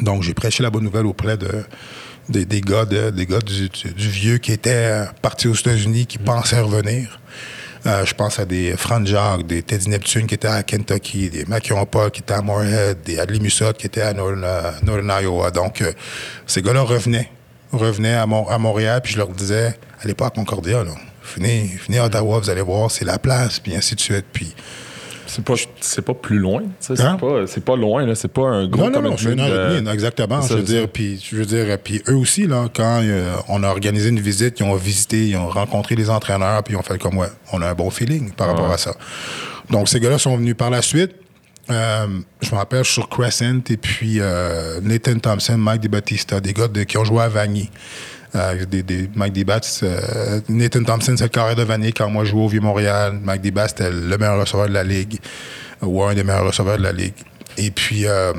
[0.02, 1.64] Donc, j'ai prêché la bonne nouvelle auprès de,
[2.30, 5.54] des, des gars, de- des gars du, du- du vieux qui étaient euh, partis aux
[5.56, 7.20] États-Unis, qui pensaient revenir.
[7.86, 11.44] Euh, je pense à des Franz Jacques, des Teddy Neptune qui étaient à Kentucky, des
[11.46, 15.52] Macion Paul qui étaient à Moorhead, des Adley Mussot qui étaient à Northern, euh, Iowa.
[15.52, 15.92] Donc, euh,
[16.48, 17.30] ces gars-là revenaient,
[17.74, 20.92] revenaient à Montréal, puis je leur disais, allez pas à Concordia, là.
[21.36, 24.26] Venez, venez à Ottawa, vous allez voir, c'est la place, puis ainsi de suite.
[24.32, 24.54] Puis
[25.36, 26.62] C'est pas, c'est pas plus loin.
[26.80, 27.18] sais, Hein?
[27.20, 28.06] C'est pas, c'est pas loin.
[28.06, 28.16] Là.
[28.16, 30.42] C'est pas un gros Non, non, non, c'est une heure et commitment demie, de- exactement.
[30.42, 33.34] C'est Je veux c'est dire, puis je veux dire, puis eux aussi là, quand euh,
[33.50, 36.78] on a organisé une visite, ils ont visité, ils ont rencontré les entraîneurs, puis ils
[36.78, 38.94] ont fait comme ouais, on a un bon feeling par rapport à ça.
[39.70, 41.12] Donc ces gars-là sont venus par la suite.
[41.72, 42.08] Euh,
[42.42, 46.84] je me rappelle, sur Crescent et puis euh, Nathan Thompson, Mike DiBattista, des gars de-
[46.84, 47.70] qui ont joué à Vanier.
[48.36, 49.38] Euh, des, Mike
[49.84, 53.20] euh, Nathan Thompson, c'est le carré de Vanier quand moi je jouais au Vieux-Montréal.
[53.22, 55.20] Mike Dibats, c'était le meilleur receveur de la Ligue,
[55.82, 57.14] ou un des meilleurs receveurs de la Ligue.
[57.58, 58.34] Et puis, euh,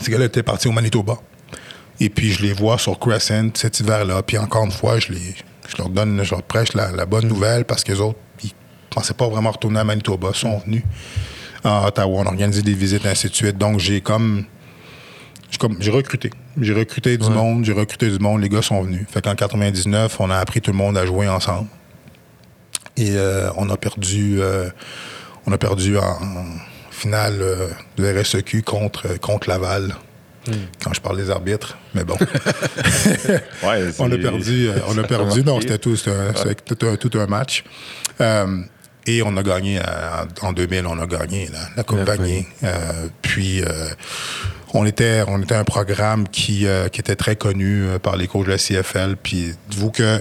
[0.00, 1.18] ces gars-là étaient partis au Manitoba.
[1.98, 4.22] Et puis, je les vois sur Crescent cet hiver-là.
[4.22, 5.34] Puis, encore une fois, je, les,
[5.68, 8.52] je leur donne, je leur prêche la, bonne nouvelle parce que les autres, ils
[8.90, 10.28] pensaient pas vraiment retourner à Manitoba.
[10.32, 10.82] Ils sont venus
[11.64, 12.20] à Ottawa.
[12.20, 13.58] On a organisé des visites, ainsi de suite.
[13.58, 14.44] Donc, j'ai comme.
[15.80, 16.30] J'ai recruté.
[16.60, 18.42] J'ai recruté du monde, j'ai recruté du monde.
[18.42, 19.06] Les gars sont venus.
[19.08, 21.68] Fait qu'en 99, on a appris tout le monde à jouer ensemble.
[22.96, 24.36] Et euh, on a perdu.
[24.40, 24.68] euh,
[25.46, 26.44] on a perdu en, en
[26.90, 29.94] finale euh, de RSEQ contre, contre Laval.
[30.82, 32.16] Quand je parle des arbitres, mais bon.
[33.64, 34.68] Ouais, on a perdu.
[34.88, 35.42] on a perdu.
[35.42, 37.64] Non, c'était tout, tout, un, tout un match.
[39.08, 39.80] Et on a gagné,
[40.42, 42.46] en 2000, on a gagné la, la Coupe Vanier.
[43.22, 43.62] Puis,
[44.76, 48.26] on était, on était un programme qui, euh, qui était très connu euh, par les
[48.28, 49.16] coachs de la CFL.
[49.22, 50.20] Puis, dites-vous que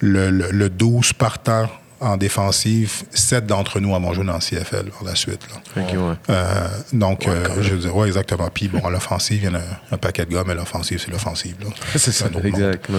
[0.00, 1.68] le, le, le 12 partant
[2.00, 5.40] en défensive, 7 d'entre nous avons joué dans la CFL par la suite.
[5.48, 5.82] là.
[5.82, 6.14] Ok, ouais.
[6.28, 8.48] Euh, donc, euh, je veux dire, ouais, exactement.
[8.52, 9.62] Puis, bon, à l'offensive, il y en a
[9.92, 11.54] un paquet de gars, mais l'offensive, c'est l'offensive.
[11.96, 12.90] C'est ça, exact.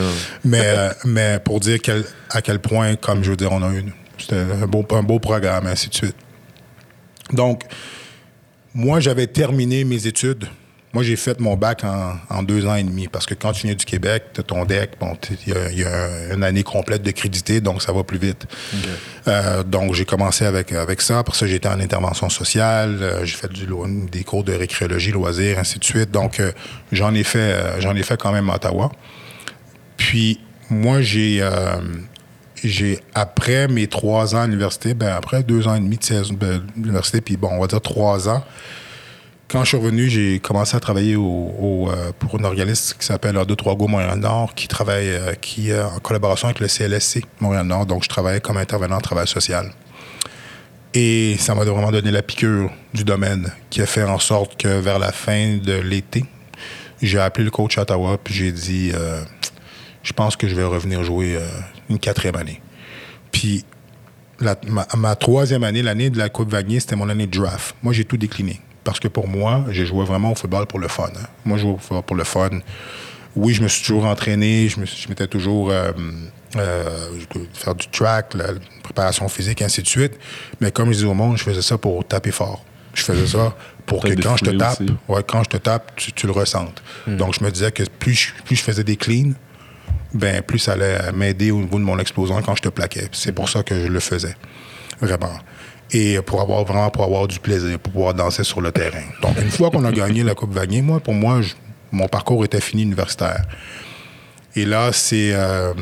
[0.44, 3.72] Mais, euh, mais pour dire quel- à quel point, comme je veux dire, on a
[3.74, 3.84] eu
[4.18, 6.16] c'était un beau, un beau programme, ainsi de suite.
[7.34, 7.64] Donc,
[8.74, 10.46] moi, j'avais terminé mes études.
[10.96, 13.68] Moi, j'ai fait mon bac en, en deux ans et demi parce que quand tu
[13.68, 16.42] viens du Québec, tu as ton deck, bon, il y a, il y a une
[16.42, 18.46] année complète de crédité, donc ça va plus vite.
[19.28, 21.22] Euh, donc, j'ai commencé avec, avec ça.
[21.26, 23.00] Pour ça, j'étais en intervention sociale.
[23.02, 23.68] euh, j'ai fait du,
[24.10, 26.12] des cours de récréologie, loisirs, ainsi de suite.
[26.12, 26.54] Donc, euh,
[26.94, 28.90] j'en ai fait, j'en ai fait quand même à Ottawa.
[29.98, 31.46] Puis, moi, j'ai,
[32.64, 36.36] j'ai après mes trois ans à l'université, ben après deux ans et demi de saison
[36.36, 38.46] de l'université, puis bon, on va dire trois ans,
[39.56, 43.38] quand je suis revenu, j'ai commencé à travailler au, euh, pour un organisme qui s'appelle
[43.48, 47.86] 2 3 go Montréal-Nord, qui travaille euh, qui, en collaboration avec le CLSC Montréal-Nord.
[47.86, 49.72] Donc, je travaillais comme intervenant en travail social.
[50.94, 54.68] Et ça m'a vraiment donné la piqûre du domaine, qui a fait en sorte que
[54.68, 56.26] vers la fin de l'été,
[57.02, 59.24] j'ai appelé le coach Ottawa, puis j'ai dit euh,
[60.04, 61.40] Je pense que je vais revenir jouer
[61.90, 62.62] une quatrième année.
[63.32, 63.64] Puis
[64.98, 67.74] ma troisième année, l'année de la Coupe Vanier, c'était mon année de draft.
[67.82, 68.60] Moi, j'ai tout décliné.
[68.86, 71.10] Parce que pour moi, j'ai joué vraiment au football pour le fun.
[71.16, 71.28] hein.
[71.44, 72.50] Moi, je jouais au football pour le fun.
[73.36, 75.92] Oui, je me suis toujours entraîné, je m'étais toujours euh,
[76.56, 77.10] euh,
[77.54, 78.46] faire du track, la
[78.84, 80.14] préparation physique, ainsi de suite.
[80.62, 82.64] Mais comme je dis au monde, je faisais ça pour taper fort.
[82.94, 83.54] Je faisais ça
[83.86, 84.78] pour que quand je te tape,
[85.10, 86.82] ouais, quand je te tape, tu, tu le ressentes.
[87.08, 89.34] Donc, je me disais que plus je, plus je faisais des cleans,
[90.14, 93.10] ben plus ça allait m'aider au niveau de mon explosion quand je te plaquais.
[93.12, 94.36] C'est pour ça que je le faisais.
[95.02, 95.34] Vraiment.
[95.92, 99.04] Et pour avoir vraiment pour avoir du plaisir, pour pouvoir danser sur le terrain.
[99.22, 101.42] Donc, une fois qu'on a gagné la Coupe Vanier, moi, pour moi,
[101.92, 103.46] mon parcours était fini universitaire.
[104.56, 105.32] Et là, c'est.
[105.34, 105.74] euh,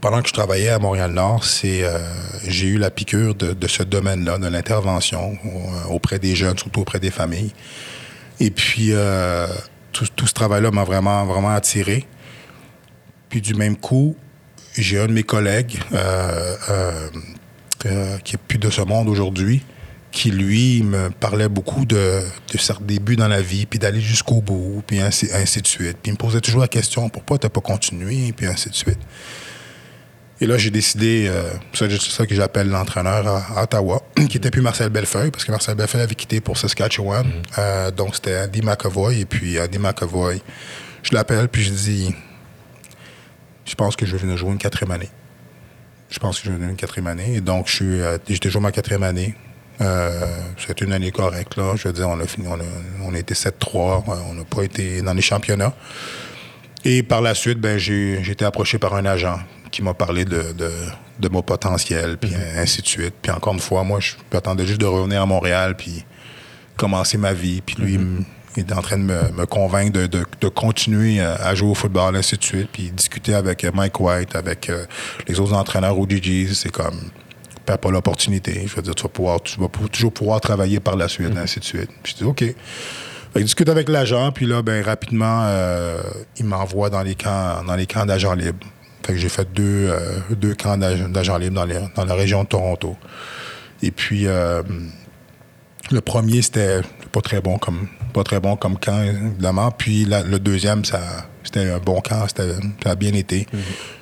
[0.00, 1.98] pendant que je travaillais à Montréal-Nord, euh,
[2.46, 6.98] j'ai eu la piqûre de, ce domaine-là, de l'intervention euh, auprès des jeunes, surtout auprès
[6.98, 7.52] des familles.
[8.40, 8.92] Et puis,
[9.92, 12.06] tout, tout ce travail-là m'a vraiment, vraiment attiré.
[13.28, 14.16] Puis, du même coup,
[14.76, 15.78] j'ai un de mes collègues,
[17.86, 19.62] euh, qui est plus de ce monde aujourd'hui,
[20.10, 22.20] qui lui me parlait beaucoup de,
[22.52, 25.98] de certains débuts dans la vie, puis d'aller jusqu'au bout, puis ainsi, ainsi de suite.
[26.02, 28.74] Puis il me posait toujours la question pourquoi tu n'as pas continué, puis ainsi de
[28.74, 28.98] suite.
[30.40, 34.60] Et là, j'ai décidé, euh, c'est ça que j'appelle l'entraîneur à, Ottawa, qui était plus
[34.60, 37.26] Marcel Bellefeuille, parce que Marcel Bellefeuille avait quitté pour Saskatchewan.
[37.58, 39.20] Euh, donc, c'était Andy McAvoy.
[39.20, 40.42] Et puis, Andy McAvoy,
[41.04, 42.14] je l'appelle, puis je dis
[43.64, 45.08] je pense que je vais venir jouer une quatrième année.
[46.12, 47.36] Je pense que venir une quatrième année.
[47.36, 49.34] Et donc, je suis, euh, j'étais joué ma quatrième année.
[49.80, 50.10] Euh,
[50.58, 51.72] C'était une année correcte, là.
[51.74, 52.64] Je veux dire, on a fini, on a,
[53.02, 54.04] on a été 7-3.
[54.28, 55.72] On n'a pas été dans les championnats.
[56.84, 59.38] Et par la suite, ben, j'ai été approché par un agent
[59.70, 60.70] qui m'a parlé de, de,
[61.18, 62.58] de, mon potentiel, puis mm-hmm.
[62.58, 63.14] ainsi de suite.
[63.22, 66.04] Puis encore une fois, moi, je m'attendais juste de revenir à Montréal, puis
[66.76, 67.62] commencer ma vie.
[67.62, 68.24] Puis lui, mm-hmm.
[68.56, 71.74] Il est en train de me, me convaincre de, de, de, continuer à jouer au
[71.74, 72.68] football, ainsi de suite.
[72.72, 74.84] Puis discuter avec Mike White, avec euh,
[75.26, 76.98] les autres entraîneurs au DJs, c'est comme
[77.64, 78.64] perds pas l'opportunité.
[78.66, 81.38] Je veux dire, tu vas, pouvoir, tu vas toujours pouvoir travailler par la suite, mm-hmm.
[81.38, 81.90] ainsi de suite.
[82.02, 82.44] Puis je dis, OK.
[83.34, 86.02] Il discute avec l'agent, puis là, ben rapidement, euh,
[86.36, 88.66] il m'envoie dans les camps, dans les camps d'agents libres.
[89.06, 92.42] Fait que j'ai fait deux, euh, deux camps d'agents libres dans, les, dans, la région
[92.44, 92.94] de Toronto.
[93.82, 94.62] Et puis, euh,
[95.90, 99.70] le premier, c'était pas très bon comme pas très bon comme camp, évidemment.
[99.70, 101.00] Puis le deuxième, ça
[101.44, 102.44] c'était un bon camp, ça
[102.90, 103.40] a bien été.
[103.40, 103.56] Mm-hmm.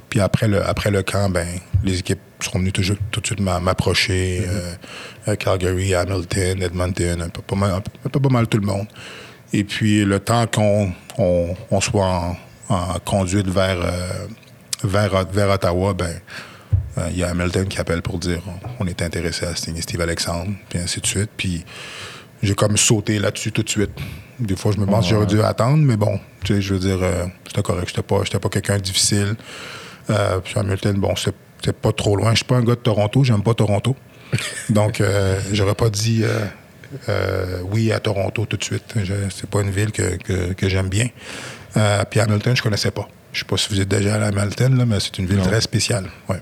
[0.08, 1.46] Puis après le, après le camp, ben,
[1.84, 4.42] les équipes sont venues tout, tout de suite m'approcher.
[5.26, 5.36] Mm-hmm.
[5.36, 8.86] Calgary, Hamilton, Edmonton, un peu, pas mal, un peu pas mal tout le monde.
[9.52, 12.36] Et puis le temps qu'on on, soit en,
[12.68, 14.26] en, conduite vers, euh,
[14.84, 16.20] vers, vers Ottawa, ben
[16.96, 18.42] il euh, y a Hamilton qui appelle pour dire
[18.78, 21.30] on est intéressé à signer Steve Alexandre, puis ainsi de suite.
[21.36, 21.64] Puis
[22.42, 23.90] j'ai comme sauté là-dessus tout de suite.
[24.38, 26.80] Des fois, je me pense que j'aurais dû attendre, mais bon, tu sais, je veux
[26.80, 27.88] dire, euh, c'était correct.
[27.88, 29.36] J'étais pas, pas quelqu'un de difficile.
[30.06, 32.30] puis Hamilton, bon, c'est pas trop loin.
[32.30, 33.94] Je suis pas un gars de Toronto, j'aime pas Toronto.
[34.70, 35.02] Donc,
[35.52, 36.24] j'aurais pas dit
[37.08, 38.94] euh, oui, à Toronto tout de suite.
[39.30, 41.08] C'est pas une ville que, que, j'aime bien.
[41.76, 43.08] Euh, puis Hamilton, je connaissais pas.
[43.32, 45.40] Je sais pas si vous êtes déjà allé à Hamilton, là, mais c'est une ville
[45.40, 46.06] très spéciale.
[46.28, 46.40] Ouais.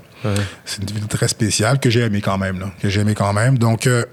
[0.64, 2.58] C'est une ville très spéciale que j'ai aimé quand même.
[2.60, 3.58] Là, que j'ai aimé quand même.
[3.58, 4.04] Donc, euh,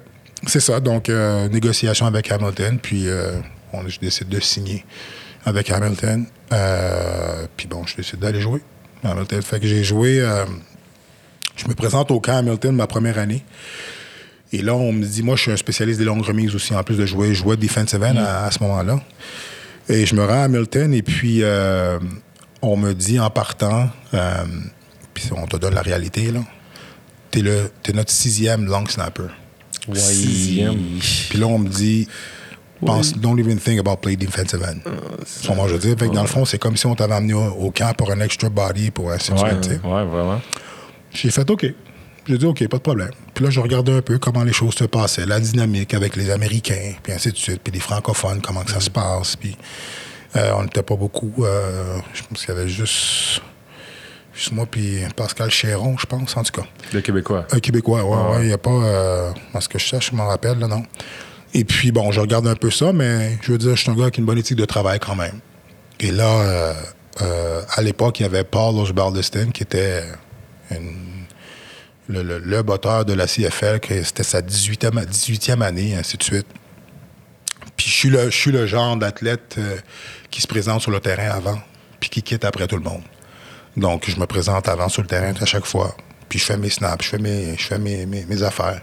[0.48, 0.80] c'est ça.
[0.80, 2.80] Donc, négociation avec Hamilton.
[2.82, 3.08] Puis,
[3.74, 4.86] on, je décide de signer
[5.46, 6.26] avec Hamilton.
[7.58, 8.62] puis bon, je décide d'aller jouer.
[9.04, 9.42] Hamilton.
[9.42, 10.26] Fait que j'ai joué.
[11.56, 13.44] je me présente au camp Hamilton ma première année.
[14.56, 16.84] Et là, on me dit, moi, je suis un spécialiste des longues remises aussi, en
[16.84, 17.30] plus de jouer.
[17.30, 19.02] Je jouais defensive end à, ce moment-là.
[19.90, 22.00] Et je me rends à Hamilton et puis euh,
[22.62, 24.46] on me dit en partant, euh,
[25.14, 26.40] puis on te donne la réalité, là.
[27.32, 29.28] T'es, le, es notre sixième long snapper.
[29.88, 30.00] Oui.
[30.00, 31.00] Sixième.
[31.30, 32.08] Puis là, on me dit,
[32.86, 34.80] pense, don't even think about playing defensive end.
[35.26, 36.12] C'est je veux dire.
[36.12, 38.92] dans le fond, c'est comme si on t'avait amené au, camp pour un extra body,
[38.92, 39.80] pour ainsi de suite.
[39.84, 40.42] Ouais, vraiment.
[41.12, 41.66] J'ai fait OK.
[42.28, 43.12] J'ai dit OK, pas de problème.
[43.34, 46.32] Puis là, je regardais un peu comment les choses se passaient, la dynamique avec les
[46.32, 49.36] Américains, puis ainsi de suite, puis les francophones, comment que ça se passe.
[49.36, 49.56] Puis
[50.36, 51.34] euh, on n'était pas beaucoup.
[51.40, 53.42] Euh, je pense qu'il y avait juste,
[54.36, 56.68] juste moi puis Pascal Chéron, je pense, en tout cas.
[56.94, 57.48] Le Québécois.
[57.52, 58.70] Un Québécois, ouais, Il n'y a pas.
[58.70, 60.84] Euh, parce que je cherche, je m'en rappelle, là, non.
[61.54, 63.96] Et puis, bon, je regarde un peu ça, mais je veux dire, je suis un
[63.96, 65.40] gars avec une bonne éthique de travail quand même.
[66.02, 66.74] Et là,
[67.76, 70.04] à l'époque, il y avait Paul Osbaldestin, qui était
[70.70, 71.16] une
[72.08, 76.24] le, le, le botteur de la CFL, que c'était sa 18e, 18e année, ainsi de
[76.24, 76.48] suite.
[77.76, 79.78] Puis je suis le, je suis le genre d'athlète euh,
[80.32, 81.60] qui se présente sur le terrain avant,
[82.00, 83.02] puis qui quitte après tout le monde.
[83.78, 85.96] Donc, je me présente avant sur le terrain à chaque fois.
[86.30, 88.82] Puis je fais mes snaps, je fais mes, je fais mes, mes, affaires.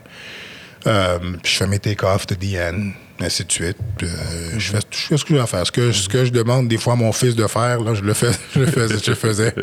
[0.86, 3.76] Euh, puis je fais mes take-off de DN, ainsi de suite.
[4.02, 4.06] Euh,
[4.58, 5.66] je, fais, je, fais, ce que j'ai à faire.
[5.66, 8.02] Ce que, ce que je demande des fois à mon fils de faire, là, je
[8.02, 8.98] le fais, je le faisais.
[9.04, 9.54] Je faisais.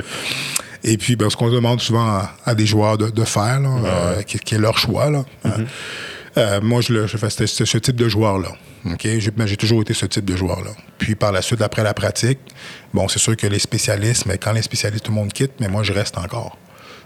[0.84, 4.58] Et puis, ben, ce qu'on demande souvent à, des joueurs de, faire, euh, qui, est
[4.58, 5.10] leur choix.
[5.10, 5.66] Là, mm-hmm.
[6.40, 8.50] Euh, moi, je, ce type de joueur-là.
[9.02, 10.72] J'ai, toujours été ce type de joueur-là.
[10.98, 12.40] Puis par la suite, après la pratique,
[12.94, 15.68] bon, c'est sûr que les spécialistes, mais quand les spécialistes, tout le monde quitte, mais
[15.68, 16.58] moi, je reste encore.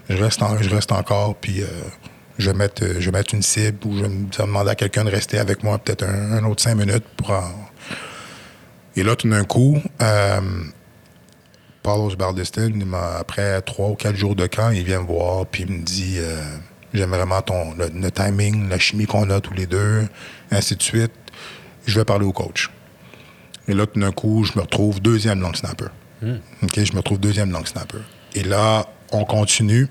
[0.09, 1.67] Je reste, je reste encore, puis euh,
[2.37, 5.63] je, vais mettre, je une cible ou je vais demander à quelqu'un de rester avec
[5.63, 7.33] moi peut-être un, autre cinq minutes pour
[8.95, 9.81] Et là, tout d'un coup,
[11.83, 12.71] Paulos Baldestin,
[13.19, 16.15] après trois ou quatre jours de camp, il vient me voir, puis il me dit
[16.17, 16.41] euh,
[16.93, 20.07] J'aime vraiment ton, le, timing, la chimie qu'on a tous les deux,
[20.51, 21.11] ainsi de suite.
[21.85, 22.69] Je vais parler au coach.
[23.67, 25.87] Et là, tout d'un coup, je me retrouve deuxième long snapper.
[26.21, 26.35] Hmm.
[26.61, 27.99] OK, je me retrouve deuxième long snapper.
[28.35, 29.87] Et là, on continue.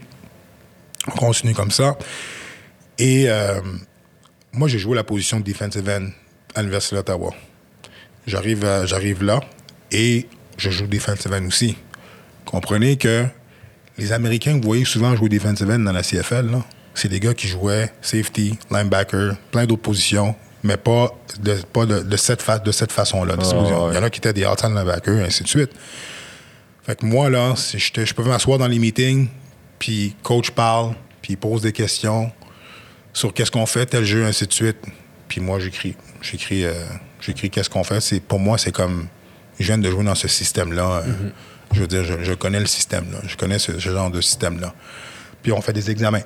[1.09, 1.97] On continue comme ça.
[2.99, 3.61] Et euh,
[4.53, 6.09] moi, j'ai joué la position de defensive end
[6.55, 7.35] à l'Université d'Ottawa.
[8.27, 9.41] J'arrive, euh, j'arrive là
[9.91, 11.77] et je joue defensive end aussi.
[12.45, 13.25] Comprenez que
[13.99, 17.21] les Américains que vous voyez souvent jouer defensive end dans la CFL, là, c'est des
[17.21, 22.43] gars qui jouaient safety, linebacker, plein d'autres positions, mais pas de, pas de, de cette,
[22.43, 23.37] fa- de cette façon-là.
[23.37, 23.91] disposition.
[23.91, 25.71] Il y en a qui étaient des outside linebackers, et ainsi de suite.
[26.85, 29.29] Fait que moi, là, si j'étais- je pouvais m'asseoir dans les meetings,
[29.79, 32.31] puis coach parle, puis il pose des questions
[33.13, 34.79] sur qu'est-ce qu'on fait, tel jeu, ainsi de suite.
[35.29, 35.97] Puis moi, j'écris.
[36.21, 36.73] J'écris, euh,
[37.21, 38.01] j'écris qu'est-ce qu'on fait.
[38.01, 39.07] C'est, pour moi, c'est comme,
[39.59, 41.03] je viens de jouer dans ce système-là.
[41.07, 41.13] euh,
[41.73, 43.19] Je veux dire, je, je connais le système, là.
[43.27, 44.75] Je connais ce, ce genre de système-là.
[45.43, 46.23] Puis on fait des examens.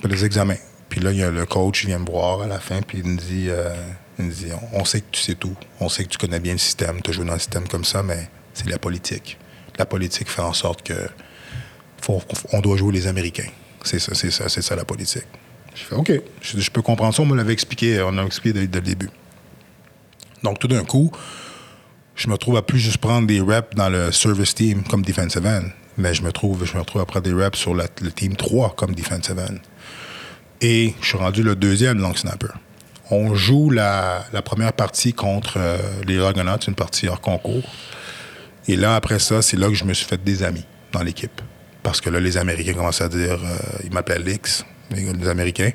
[0.00, 0.56] Fait des examens.
[0.88, 2.98] Puis là, il y a le coach qui vient me voir à la fin, puis
[2.98, 3.74] il me dit, euh,
[4.18, 5.56] il me dit on, sait que tu sais tout.
[5.80, 7.02] On sait que tu connais bien le système.
[7.02, 9.38] Tu as joué dans un système comme ça, mais c'est la politique.
[9.78, 11.08] La politique fait en sorte que
[12.52, 13.48] on doit jouer les Américains.
[13.82, 15.26] C'est ça, c'est ça, c'est ça la politique.
[15.74, 16.12] Je fais OK.
[16.40, 17.22] Je, peux comprendre ça.
[17.22, 18.00] On me l'avait expliqué.
[18.02, 19.10] On l'a expliqué dès, le début.
[20.42, 21.10] Donc, tout d'un coup,
[22.14, 25.46] je me trouve à plus juste prendre des reps dans le service team comme defensive
[25.46, 25.64] end,
[25.96, 28.74] mais je me trouve, je me retrouve à prendre des reps sur le team 3
[28.76, 29.56] comme defensive end.
[30.60, 32.48] Et je suis rendu le deuxième long snapper.
[33.10, 37.64] On joue la, la première partie contre euh, les Argonauts, une partie hors concours.
[38.66, 41.40] Et là, après ça, c'est là que je me suis fait des amis dans l'équipe.
[41.82, 45.70] Parce que là, les Américains commençaient à dire, euh, ils m'appellent Lix, les, les Américains.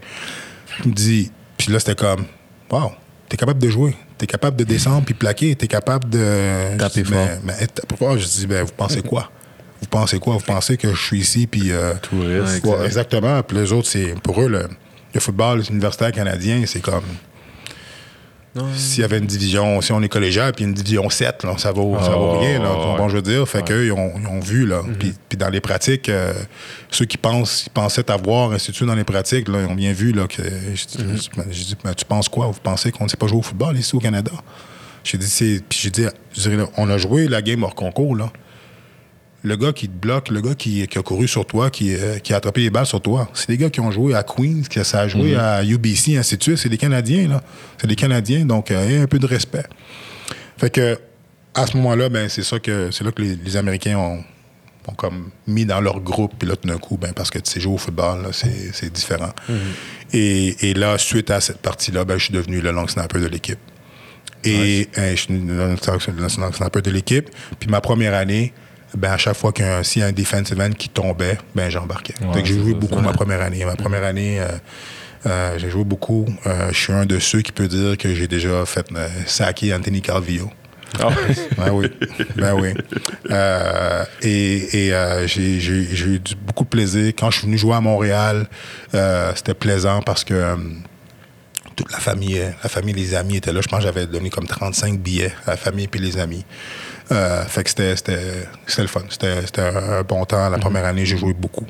[0.84, 2.26] Ils me disent, puis là, c'était comme,
[2.72, 2.92] wow,
[3.28, 6.78] t'es capable de jouer, t'es capable de descendre puis plaquer, t'es capable de.
[6.78, 7.28] Taper fort.
[7.44, 9.30] Mais, mais je dis, ben, vous pensez quoi?
[9.82, 10.34] Vous pensez quoi?
[10.36, 11.72] Vous pensez que je suis ici puis.
[11.72, 12.66] euh, Touriste.
[12.66, 13.42] Ouais, exactement.
[13.44, 14.68] Puis les autres, c'est pour eux, le,
[15.14, 17.04] le football universitaire canadien, c'est comme.
[18.76, 21.72] S'il y avait une division, si on est collégial, puis une division 7, là, ça
[21.72, 22.60] vaut, ça vaut rien.
[22.62, 22.98] Là, ouais.
[22.98, 23.48] bon, je veux dire.
[23.48, 24.66] Fait qu'eux, ils ont, ils ont vu.
[24.66, 24.82] Là.
[25.00, 26.34] Puis, puis dans les pratiques, euh,
[26.90, 29.94] ceux qui pensent, pensaient avoir, ainsi de suite, dans les pratiques, là, ils ont bien
[29.94, 30.42] vu là, que.
[30.44, 32.48] Je dis, j'ai dit, Ben, tu penses quoi?
[32.48, 34.32] Vous pensez qu'on ne sait pas jouer au football ici au Canada?
[35.06, 35.62] J'ai dit, c'est.
[35.70, 38.30] Puis j'ai dit, je dirais, là, on a joué la game hors concours, là
[39.44, 42.20] le gars qui te bloque, le gars qui, qui a couru sur toi, qui, euh,
[42.20, 44.64] qui a attrapé les balles sur toi, c'est des gars qui ont joué à Queens,
[44.70, 46.58] qui ça a joué à UBC, ainsi de suite.
[46.58, 47.42] C'est des Canadiens, là.
[47.78, 49.66] C'est des Canadiens, donc euh, il y a un peu de respect.
[50.58, 51.00] Fait que,
[51.54, 54.24] à ce moment-là, ben, c'est ça que c'est là que les, les Américains ont,
[54.88, 57.50] ont comme mis dans leur groupe, puis là, tout d'un coup, ben, parce que tu
[57.50, 59.32] sais jouer au football, là, c'est, différent.
[60.12, 63.28] et, et là, suite à cette partie-là, ben, je suis devenu le long snapper de
[63.28, 63.60] l'équipe.
[64.44, 67.30] Et euh, je suis le long snapper de l'équipe.
[67.60, 68.54] Puis ma première année,
[68.96, 70.90] ben, à chaque fois qu'il y a un, s'il y a un defensive end qui
[70.90, 72.16] tombait, ben, j'embarquais.
[72.44, 73.02] j'ai joué ça, beaucoup ça.
[73.02, 73.64] ma première année.
[73.66, 74.48] Ma première année, euh,
[75.26, 76.26] euh, j'ai joué beaucoup.
[76.46, 78.88] Euh, je suis un de ceux qui peut dire que j'ai déjà fait
[79.26, 80.50] saquer Anthony Calvillo.
[81.00, 81.10] Ah,
[81.58, 81.88] Ben oui.
[82.36, 82.74] Ben oui.
[84.24, 87.14] Et et j'ai eu beaucoup de plaisir.
[87.18, 88.48] Quand je suis venu jouer à Montréal,
[89.36, 90.56] c'était plaisant parce que
[91.76, 93.62] toute la famille, la famille, les amis étaient là.
[93.62, 96.44] Je pense que j'avais donné comme 35 billets à la famille et les amis.
[97.12, 99.02] Euh, fait que c'était c'était- c'était le fun.
[99.10, 100.48] C'était c'était un, bon temps.
[100.50, 101.66] La première année, j'ai joué beaucoup.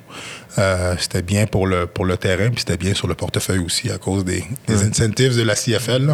[0.58, 3.90] Euh, c'était bien pour le, pour le terrain, puis c'était bien sur le portefeuille aussi
[3.90, 6.06] à cause des, des incentives de la CFL.
[6.08, 6.14] là.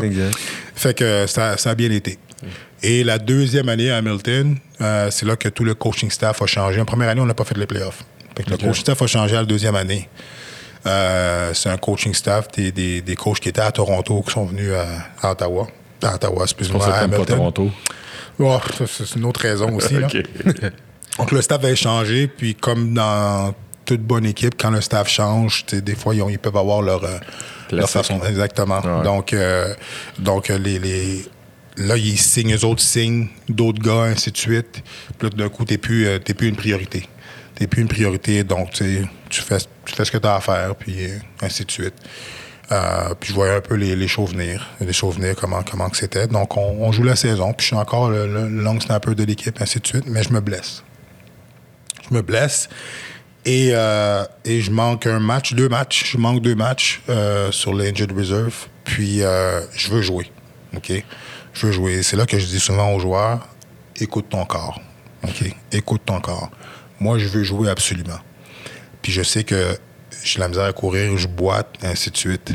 [0.75, 2.19] Fait que ça, ça a bien été.
[2.83, 6.45] Et la deuxième année à Hamilton, euh, c'est là que tout le coaching staff a
[6.45, 6.79] changé.
[6.79, 8.03] En première année, on n'a pas fait les playoffs.
[8.37, 10.07] Fait que Le coaching staff a changé à la deuxième année.
[10.85, 14.45] Euh, c'est un coaching staff des, des, des coachs qui étaient à Toronto qui sont
[14.45, 15.67] venus à, à Ottawa.
[16.03, 16.53] À Ottawa, ça
[16.99, 17.25] à pas.
[17.25, 17.71] Toronto.
[18.87, 19.95] C'est une autre raison aussi.
[19.95, 20.07] là.
[21.17, 23.53] Donc le staff avait changé, puis comme dans
[23.85, 27.03] toute bonne équipe, quand le staff change, des fois ils, ont- ils peuvent avoir leur,
[27.03, 27.17] euh,
[27.71, 28.19] leur façon.
[28.27, 28.81] Exactement.
[28.81, 29.03] Ouais.
[29.03, 29.73] Donc, euh,
[30.19, 31.25] donc euh, les, les-
[31.77, 34.81] là ils signent, eux autres signent d'autres gars, ainsi de suite.
[35.17, 37.07] Puis là, d'un coup, t'es plus, euh, plus une priorité.
[37.53, 40.75] T'es plus une priorité, donc tu fais, tu fais ce que tu as à faire,
[40.75, 40.95] puis
[41.41, 41.93] ainsi de suite.
[42.71, 45.89] Euh, puis je voyais un peu les, les shows venir, les shows venir, comment, comment
[45.89, 46.27] que c'était.
[46.27, 49.61] Donc, on, joue la saison, puis je suis encore le, le long snapper de l'équipe,
[49.61, 50.83] ainsi de suite, mais je me blesse.
[52.09, 52.69] Je me blesse
[53.45, 56.11] et, euh, et je manque un match, deux matchs.
[56.11, 60.31] Je manque deux matchs euh, sur l'Injured Reserve, puis je veux jouer.
[60.75, 60.91] OK?
[61.53, 62.03] Je veux jouer.
[62.03, 63.47] C'est là que je dis souvent aux joueurs
[64.01, 64.81] écoute ton corps.
[65.23, 65.55] OK?
[65.71, 66.49] Écoute ton corps.
[66.99, 68.19] Moi, je veux jouer absolument.
[69.01, 69.77] Puis je sais que
[70.25, 72.53] j'ai la misère à courir, je boite, et ainsi de suite.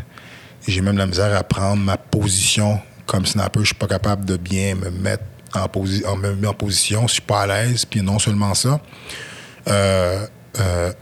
[0.69, 3.61] J'ai même la misère à prendre ma position comme snapper.
[3.61, 7.07] Je suis pas capable de bien me mettre en, posi en, me en position.
[7.09, 7.85] Je suis pas à l'aise.
[7.85, 8.81] Puis non seulement ça,
[9.69, 10.27] euh,
[10.61, 10.93] euh,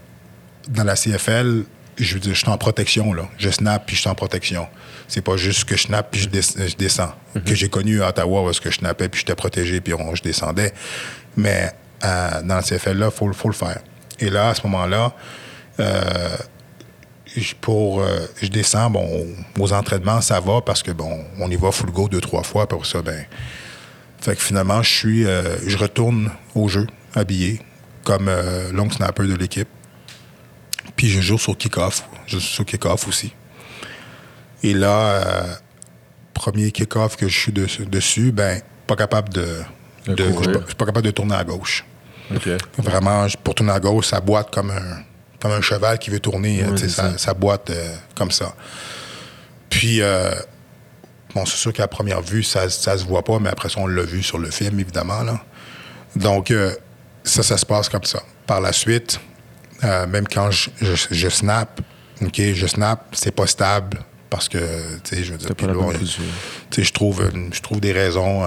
[0.69, 1.63] dans la CFL,
[1.97, 3.23] je veux dire, je suis en protection, là.
[3.37, 4.67] Je snap puis je suis en protection.
[5.07, 7.11] C'est pas juste que je snap puis je, des- je descends.
[7.45, 10.15] Que j'ai connu à Ottawa où est-ce que je snappais puis j'étais protégé puis on-
[10.15, 10.73] je descendais.
[11.35, 11.71] Mais
[12.05, 13.79] euh, dans la CFL, là, il faut, faut le faire.
[14.19, 15.13] Et là, à ce moment-là,
[17.61, 19.27] pour, euh, je descends, bon,
[19.59, 22.67] aux entraînements, ça va parce que, bon, on y va full go deux, trois fois,
[22.67, 23.25] pour ça, ben,
[24.19, 27.61] fait que finalement, je suis, euh, je retourne au jeu, habillé,
[28.03, 29.67] comme euh, long snapper de l'équipe.
[30.95, 32.03] Puis je joue sur kick-off.
[32.27, 33.33] Je joue sur kick-off aussi.
[34.63, 35.43] Et là, euh,
[36.33, 39.47] premier kick-off que je suis dessus, dessus, ben, pas capable de.
[40.07, 41.85] Je suis pas- capable de tourner à gauche.
[42.35, 42.49] OK.
[42.77, 45.03] Vraiment, pour tourner à gauche, ça boite comme un,
[45.39, 46.63] comme un cheval qui veut tourner.
[46.63, 46.77] euh,
[47.17, 48.53] ça boite euh, comme ça.
[49.69, 50.31] Puis, euh,
[51.35, 53.87] bon, c'est sûr qu'à première vue, ça, ça se voit pas, mais après ça, on
[53.87, 55.21] l'a vu sur le film, évidemment.
[55.23, 55.39] Là.
[56.15, 56.73] Donc, euh,
[57.23, 58.21] ça, ça se passe comme ça.
[58.47, 59.19] Par la suite,
[59.83, 61.79] même quand je, je, je snap,
[62.21, 64.57] OK, je snap, c'est pas stable parce que,
[65.03, 65.91] tu sais, je veux dire, puis là, on-
[66.83, 68.43] je trouve, je trouve des raisons.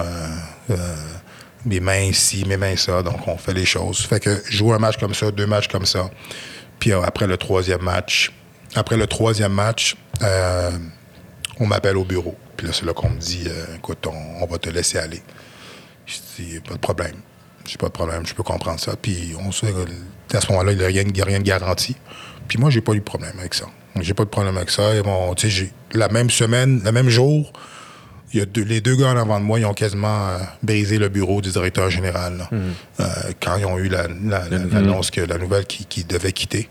[1.65, 4.01] mes mains ici, mes mains ça, donc on fait les choses.
[4.05, 6.09] Fait que je joue un match comme ça, deux matchs comme ça.
[6.83, 8.33] Puis euh, après le troisième match,
[8.75, 10.69] après le troisième match, euh,
[11.61, 12.35] on m'appelle au bureau.
[12.57, 15.21] Puis là, c'est là qu'on me dit, euh, écoute, on, va te laisser aller.
[16.05, 17.15] Je dis, pas de problème.
[17.65, 18.97] J'ai pas de problème, je peux comprendre ça.
[19.01, 19.73] Puis on sait
[20.33, 21.95] à ce moment-là, il n'y a rien, rien de garanti.
[22.49, 23.67] Puis moi, j'ai pas eu de problème avec ça.
[24.01, 24.93] J'ai pas de problème avec ça.
[24.93, 25.33] Et bon,
[25.93, 27.53] la même semaine, le même jour,
[28.33, 30.37] il y a deux- les deux gars en avant de moi, ils ont quasiment euh,
[30.63, 32.37] brisé le bureau du directeur général.
[32.37, 32.49] là.
[32.99, 33.05] Euh,
[33.41, 36.69] quand ils ont eu la- la- la- l'annonce que la nouvelle qui, qui devait quitter.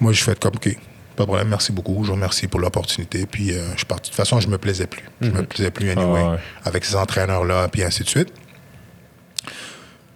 [0.00, 0.76] Moi, je fais comme, OK,
[1.16, 3.26] pas de problème, merci beaucoup, je vous remercie pour l'opportunité.
[3.26, 4.10] Puis, euh, je suis parti.
[4.10, 5.04] De toute façon, je me plaisais plus.
[5.20, 6.38] Je me plaisais plus anyway, Ah ouais.
[6.64, 8.32] avec ces entraîneurs-là, puis ainsi de suite.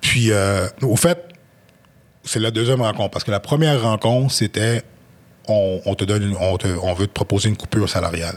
[0.01, 1.28] Puis, euh, au fait,
[2.24, 3.11] c'est la deuxième rencontre.
[3.11, 4.83] Parce que la première rencontre, c'était
[5.49, 8.37] on, on te donne une- on, te- on veut te proposer une coupure salariale.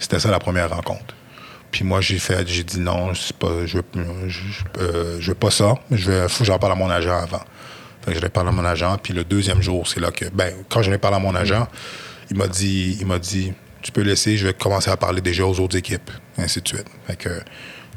[0.00, 1.14] C'était ça la première rencontre.
[1.70, 3.78] Puis moi, j'ai fait, j'ai dit non, pas, je,
[4.26, 5.74] je, euh, je veux pas ça.
[5.90, 7.42] Je veux, faut que j'en parle à mon agent avant.
[8.02, 8.96] Fait que je l'ai parlé à mon agent.
[9.02, 11.68] Puis le deuxième jour, c'est là que, ben, quand je l'ai parlé à mon agent,
[12.30, 13.52] il m'a dit, il m'a dit,
[13.82, 16.86] tu peux laisser, je vais commencer à parler déjà aux autres équipes, ainsi de suite.
[17.06, 17.28] Fait que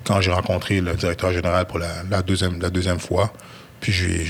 [0.04, 3.32] quand j'ai rencontré le directeur général pour la, deuxième, la deuxième fois,
[3.80, 4.26] puis j'ai,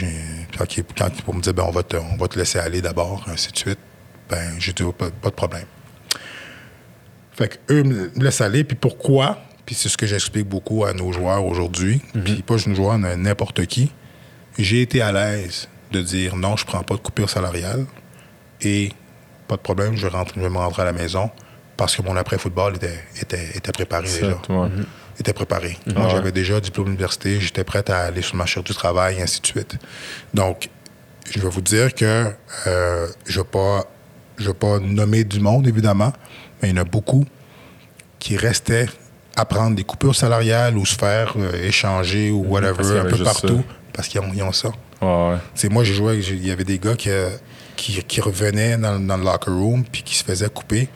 [0.58, 0.84] quand, il,
[1.24, 3.58] pour me dire, ben, on va te, on va te laisser aller d'abord, ainsi de
[3.58, 3.80] suite,
[4.30, 5.66] ben, j'ai dit, pas de problème.
[7.42, 8.64] Fait que eux me laissent aller.
[8.64, 9.38] Puis pourquoi?
[9.66, 12.02] Puis c'est ce que j'explique beaucoup à nos joueurs aujourd'hui.
[12.24, 13.92] Puis pas juste nos joueurs, n'importe qui.
[14.58, 17.86] J'ai été à l'aise de dire non, je prends pas de coupure salariale.
[18.62, 18.92] Et
[19.48, 21.30] pas de problème, je vais, rentrer, je vais me rentrer à la maison
[21.78, 24.40] parce que mon après-football était, était, était préparé déjà.
[24.50, 24.70] Ouais.
[25.20, 25.78] Était préparé.
[25.90, 28.74] Ah Moi, j'avais déjà un diplôme d'université, j'étais prêt à aller sur le marché du
[28.74, 29.76] travail, et ainsi de suite.
[30.34, 30.70] Donc,
[31.30, 32.28] je vais vous dire que
[32.68, 33.86] euh, je ne vais, pas-
[34.38, 36.14] je vais pas nommer du monde, évidemment,
[36.62, 37.26] mais il y en a beaucoup
[38.20, 38.88] qui restaient
[39.36, 43.10] à prendre des coupures salariales ou se faire euh, échanger ou y whatever, un avait
[43.12, 44.70] peu partout, parce qu'ils ont, ça.
[45.02, 45.38] Ouais, ouais.
[45.56, 47.10] C'est moi, j'ai joué il y avait des gars qui,
[47.76, 50.88] qui, qui revenaient dans, dans le locker room puis qui se faisaient couper.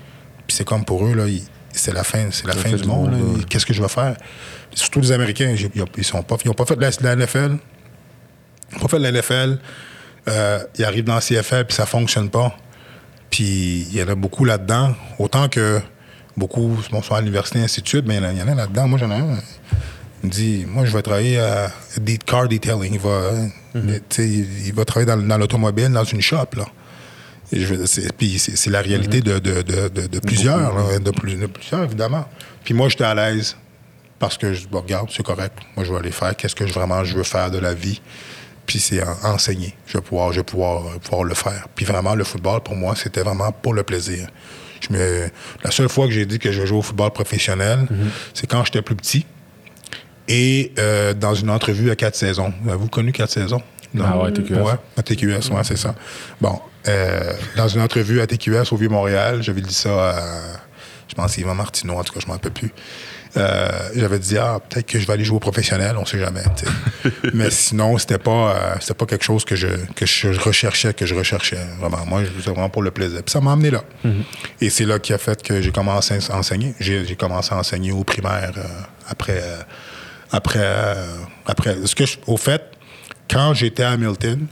[0.45, 1.24] Puis c'est comme pour eux, là,
[1.72, 3.13] c'est la fin, c'est la fin du monde.
[3.38, 3.43] ouais.
[3.49, 4.16] Qu'est-ce que je vais faire?
[4.74, 7.16] Surtout les Américains, ils ont- ils sont pas, ils ont pas fait de la, la
[7.16, 7.57] NFL.
[8.72, 9.57] Ils ont pas fait de la NFL.
[10.28, 12.55] Euh, ils arrivent dans la CFL puis ça fonctionne pas.
[13.36, 14.95] Puis il y en a beaucoup là-dedans.
[15.19, 15.81] Autant que
[16.38, 18.88] beaucoup bon, sont à l'université, ainsi de suite, mais il y en a- là-dedans.
[18.88, 19.38] Moi, j'en ai un.
[20.23, 21.69] Il me dit, moi, je vais travailler à
[21.99, 22.93] des car detailing.
[22.93, 23.31] Il va,
[24.09, 26.65] sais, il, il va travailler dans, dans l'automobile, dans une shop, là.
[27.51, 27.75] Et je
[28.17, 32.25] Puis c'est la réalité de, de, de, de- de plusieurs, là, de plusieurs, évidemment.
[32.63, 33.57] Puis moi, j'étais à l'aise
[34.17, 35.57] parce que, je, bon, regarde, c'est correct.
[35.75, 38.01] Moi, je vais aller faire qu'est-ce que je- vraiment je veux faire de la vie.
[38.66, 39.76] Puis c'est en- enseigner.
[39.88, 41.68] Je vais, pouvoir, je vais pouvoir, euh, pouvoir le faire.
[41.76, 44.28] Puis vraiment, le football, pour moi, c'était vraiment pour le plaisir.
[44.82, 45.30] Je me,
[45.63, 47.88] la seule fois que j'ai dit que je jouer au football professionnel,
[48.34, 49.26] c'est quand j'étais plus petit.
[50.28, 52.51] Et euh, dans une entrevue à quatre saisons.
[52.68, 53.61] Avez-vous connu quatre saisons?
[54.03, 54.53] Ah ouais, TQS.
[54.55, 55.95] Ouais, à TQS, ouais, c'est ça.
[56.41, 60.16] Bon, euh, dans une entrevue à TQS au Vieux-Montréal, j'avais dit ça à,
[61.08, 62.72] je pense, Yvan Martineau, en tout cas, je m'en rappelle plus.
[63.38, 66.43] Euh, j'avais dit, ah, peut-être que je vais aller jouer au professionnel, on sait jamais.
[67.34, 71.06] Mais sinon, c'était pas, euh, c'était pas quelque chose que je, que je recherchais, que
[71.06, 71.60] je recherchais.
[71.80, 73.22] Vraiment, moi, c'était vraiment pour le plaisir.
[73.24, 73.84] Puis ça m'a amené là.
[74.62, 76.76] Et c'est là qui a fait que j'ai commencé à enseigner.
[76.80, 78.64] J'ai, commencé à enseigner au primaire euh,
[79.10, 79.43] après,
[80.32, 80.95] après,
[81.45, 81.76] après.
[81.86, 82.62] Ce que je- au fait,
[83.30, 84.47] quand j'étais à Hamilton,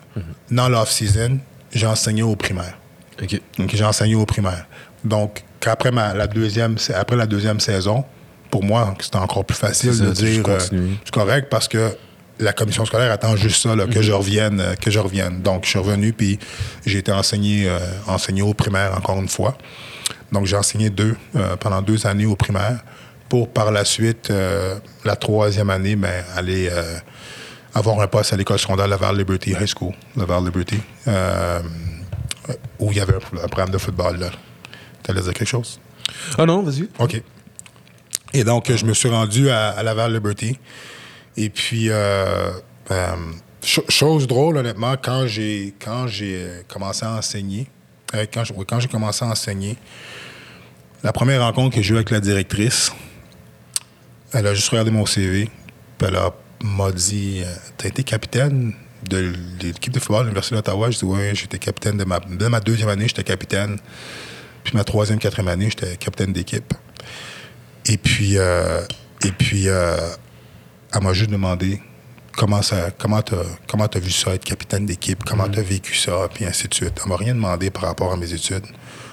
[0.51, 1.39] dans l'off-season,
[1.73, 2.77] j'ai enseigné au primaire.
[3.21, 3.39] OK.
[3.57, 4.65] Donc, j'ai enseigné au primaire.
[5.05, 8.03] Donc, qu'après ma, la deuxième, après la deuxième saison,
[8.51, 11.95] pour moi, c'était encore plus facile ça, de dire euh, c'est correct parce que
[12.39, 15.41] la commission scolaire attend juste ça, là, que je revienne, euh, que je revienne.
[15.41, 16.37] Donc, je suis revenu puis
[16.85, 19.57] j'ai été enseigné, euh, enseigné au primaire encore une fois.
[20.31, 22.83] Donc, j'ai enseigné deux euh, pendant deux années au primaire
[23.29, 24.31] pour par la suite,
[25.03, 26.69] la troisième année, ben, aller
[27.73, 30.79] avoir un poste à l'école secondaire Laval Liberty High School, Laval Liberty,
[32.77, 34.19] où il y avait un, un programme de football.
[34.19, 34.27] là.
[35.03, 35.79] Tu allais dire quelque chose?
[36.37, 36.87] Ah non, vas-y.
[36.99, 37.21] OK.
[38.33, 40.57] Et donc, je me suis rendu à, à Laval Liberty.
[41.37, 42.51] Et puis, euh,
[42.91, 43.15] euh,
[43.63, 47.67] cho- chose drôle, honnêtement, quand j'ai, quand j'ai commencé à enseigner,
[48.15, 49.75] Euh, quand, j'ai commencé à enseigner,
[51.03, 52.91] la première rencontre que j'ai eue avec la directrice,
[54.31, 55.49] elle a juste regardé mon CV,
[55.97, 56.19] puis elle
[56.63, 57.41] m'a dit
[57.77, 58.73] T'as été capitaine
[59.09, 60.91] de l'équipe de football de l'Université d'Ottawa?
[60.91, 63.79] Je dis Oui, j'étais capitaine de ma, de ma deuxième année, j'étais capitaine.
[64.63, 66.73] Puis ma troisième, quatrième année, j'étais capitaine d'équipe.
[67.85, 68.81] Et puis, euh,
[69.25, 69.97] et puis euh,
[70.93, 71.81] elle m'a juste demandé
[72.37, 76.27] comment ça, comment t'as, comment t'as vu ça, être capitaine d'équipe, comment t'as vécu ça,
[76.33, 76.99] puis ainsi de suite.
[77.03, 78.63] Elle m'a rien demandé par rapport à mes études.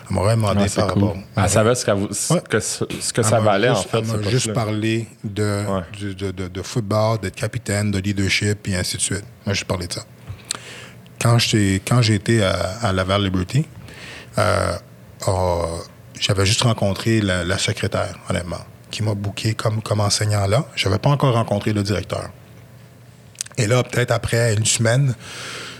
[0.08, 1.02] Elle m'a rien demandé c'est par cool.
[1.04, 1.22] rapport.
[1.36, 2.40] Elle savait ce, qu'elle vous- ce Ouais.
[2.48, 3.98] que, ce que Elle ça valait, en fait.
[3.98, 5.82] Elle m'a juste parlé de, Ouais.
[6.14, 9.24] de, de- de football, d'être capitaine, de leadership, et ainsi de suite.
[9.46, 10.04] Moi, j'ai parlé de ça.
[11.20, 13.66] Quand j'étais- quand j'ai été à, à Laval Liberty,
[14.38, 14.72] euh,
[16.18, 20.66] j'avais juste rencontré la, secrétaire, honnêtement, qui m'a booké comme, comme enseignant là.
[20.74, 22.30] Je n'avais pas encore rencontré le directeur.
[23.58, 25.14] Et là, peut-être après une semaine,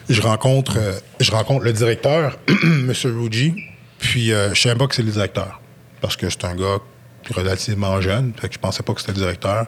[0.09, 2.93] je rencontre, euh, je rencontre le directeur, M.
[3.05, 3.55] Ruggi,
[3.99, 5.61] puis euh, je savais pas que c'est le directeur,
[6.01, 6.79] parce que c'est un gars
[7.35, 9.67] relativement jeune, fait que je pensais pas que c'était le directeur.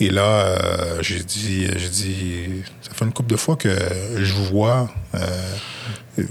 [0.00, 3.76] Et là, euh, j'ai dit, j'ai dit, ça fait une couple de fois que
[4.16, 4.90] je vous vois.
[5.14, 5.26] euh,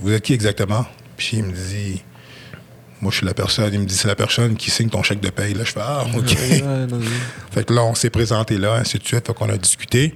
[0.01, 0.85] vous êtes qui exactement?
[1.15, 2.03] Puis il me dit,
[3.03, 3.69] moi je suis la personne.
[3.73, 5.53] Il me dit, c'est la personne qui signe ton chèque de paye.
[5.53, 6.37] Là, je fais, ah, ok.
[7.51, 9.27] Fait que là, on s'est présenté là, ainsi de suite.
[9.27, 10.15] Fait qu'on a discuté.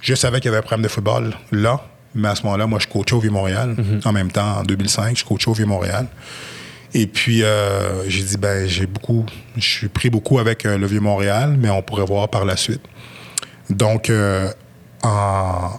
[0.00, 1.80] Je savais qu'il y avait un problème de football là,
[2.14, 3.76] mais à ce moment-là, moi, je coachais au Vieux-Montréal.
[4.04, 6.08] En même temps, en 2005, je coachais au Vieux-Montréal.
[6.94, 10.86] Et puis, euh, j'ai dit, ben, j'ai beaucoup, je suis pris beaucoup avec euh, le
[10.86, 12.82] Vieux-Montréal, mais on pourrait voir par la suite.
[13.68, 14.48] Donc, euh,
[15.02, 15.70] en,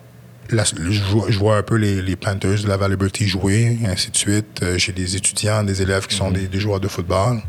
[0.49, 3.87] la- je, vois, je vois un peu les, les Panthers de Laval Liberty jouer, et
[3.87, 4.61] ainsi de suite.
[4.63, 7.41] Euh, j'ai des étudiants, des élèves qui sont des, des joueurs de football.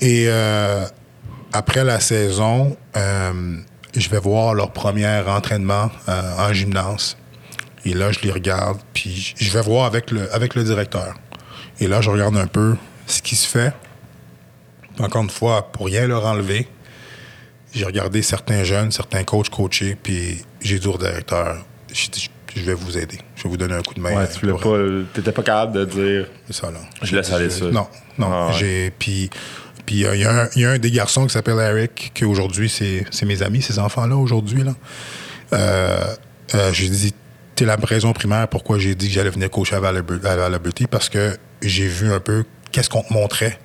[0.00, 0.84] Et euh,
[1.52, 3.56] après la saison, euh,
[3.96, 7.16] je vais voir leur premier entraînement en gymnase.
[7.84, 11.14] Et là, je les regarde, puis je vais voir avec le, avec le directeur.
[11.80, 12.76] Et là, je regarde un peu
[13.06, 13.72] ce qui se fait.
[14.98, 16.68] Encore une fois, pour rien leur enlever,
[17.74, 21.64] j'ai regardé certains jeunes, certains coachs coachés, puis j'ai dit au directeur,
[22.54, 23.18] je vais vous aider.
[23.36, 24.14] Je vais vous donner un coup de main.
[24.14, 24.78] Ouais, tu pour- pas.
[25.14, 26.26] T'étais pas capable de dire.
[26.50, 26.78] ça, là.
[27.02, 27.66] Je laisse aller ça.
[27.66, 27.86] Non,
[28.18, 28.28] non.
[28.30, 28.52] Ah ouais.
[28.58, 28.90] J'ai.
[28.98, 29.30] Puis.
[29.86, 32.12] Puis euh, il y, a un- il y a un des garçons qui s'appelle Eric,
[32.14, 34.62] qui aujourd'hui, c'est mes amis, ces enfants-là, aujourd'hui.
[34.62, 34.74] là.
[35.52, 36.04] Euh,
[36.54, 37.12] euh, j'ai dit,
[37.56, 40.52] t'es la raison primaire pourquoi j'ai dit que j'allais venir coacher à Val- à Val
[40.52, 43.58] Liberty, parce que j'ai vu un peu qu'est-ce qu'on te montrait.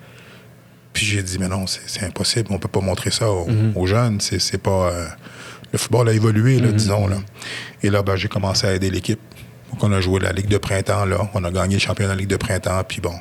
[0.93, 4.19] Puis j'ai dit, mais non, c'est impossible, on peut pas montrer ça aux, aux jeunes.
[4.19, 4.91] C'est c'est pas.
[5.71, 7.07] Le football a évolué, là, disons.
[7.07, 7.17] Là.
[7.83, 9.19] Et là, ben, j'ai commencé à aider l'équipe.
[9.71, 11.29] Donc, on a joué la Ligue de printemps, là.
[11.33, 12.83] On a gagné le championnat de la Ligue de printemps.
[12.87, 13.13] Puis bon,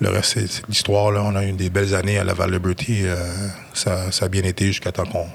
[0.00, 1.22] le reste, c'est c'est l'histoire, là.
[1.24, 3.02] On a eu des belles années à Laval Liberty.
[3.04, 3.16] Euh,
[3.74, 5.26] ça, ça a bien été jusqu'à temps qu'on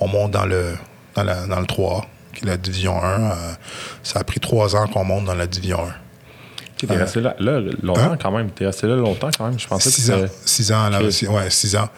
[0.00, 0.76] on monte dans le,
[1.14, 3.06] dans, la, dans le 3, qui est la Division 1.
[3.06, 3.34] Euh,
[4.02, 6.05] ça a pris trois ans qu'on monte dans la Division 1.
[6.76, 8.18] Tu es resté là, là longtemps Hein?
[8.20, 8.50] quand même.
[8.50, 9.58] T'es resté là longtemps quand même.
[9.58, 10.24] Je pensais que Six ans.
[10.44, 11.88] Six ans, là, six- ouais, six ans.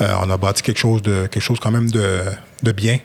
[0.00, 2.20] Euh, on a bâti quelque chose de quelque chose quand même de,
[2.62, 2.98] de bien.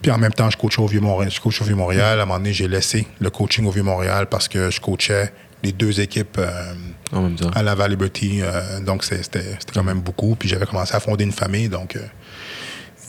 [0.00, 1.30] Puis en même temps, je coachais au Vieux-Montréal.
[1.30, 2.18] Je coachais au Vieux-Montréal.
[2.18, 5.72] À un moment donné, j'ai laissé le coaching au Vieux-Montréal parce que je coachais les
[5.72, 6.72] deux équipes euh,
[7.12, 7.50] En même temps.
[7.54, 8.40] à Laval Liberty.
[8.42, 10.34] euh, donc, c'était c'était quand même beaucoup.
[10.34, 11.68] Puis j'avais commencé à fonder une famille.
[11.68, 12.00] Donc, euh,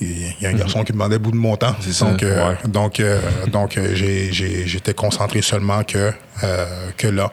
[0.02, 1.76] il y a un garçon qui demandait bout de mon temps.
[1.80, 2.58] C'est ça, Donc, euh, ouais.
[2.68, 3.20] donc, euh,
[3.52, 6.12] donc euh, j'étais concentré seulement que,
[6.44, 7.32] euh, que là.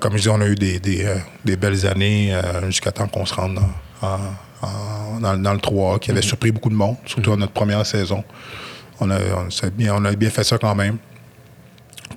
[0.00, 1.06] Comme je dis, on a eu des, des,
[1.44, 2.36] des belles années
[2.66, 6.50] jusqu'à temps qu'on se rende dans, en- en- dans, dans le 3 qui avait surpris
[6.50, 8.24] beaucoup de monde, surtout à notre première saison.
[9.00, 10.96] On a, on, bien, on a bien fait ça quand même.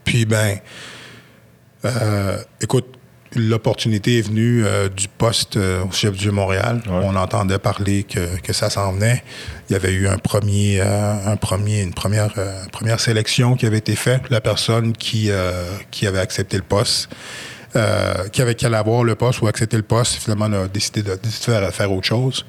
[0.03, 0.57] Puis, ben,
[2.61, 2.98] écoute,
[3.35, 6.81] l'opportunité est venue euh, du poste euh, au chef du Montréal.
[6.87, 6.93] Ouais.
[7.03, 9.23] On entendait parler que, que ça s'en venait.
[9.69, 12.33] Il y avait eu un premier, euh, un premier, une première,
[12.71, 14.21] première sélection qui avait été faite.
[14.29, 15.29] La personne qui,
[15.91, 17.09] qui avait accepté le poste,
[18.31, 21.11] qui avait qu'à avoir le poste ou accepter le poste, finalement, on a décidé de,
[21.11, 22.45] de faire, faire autre chose.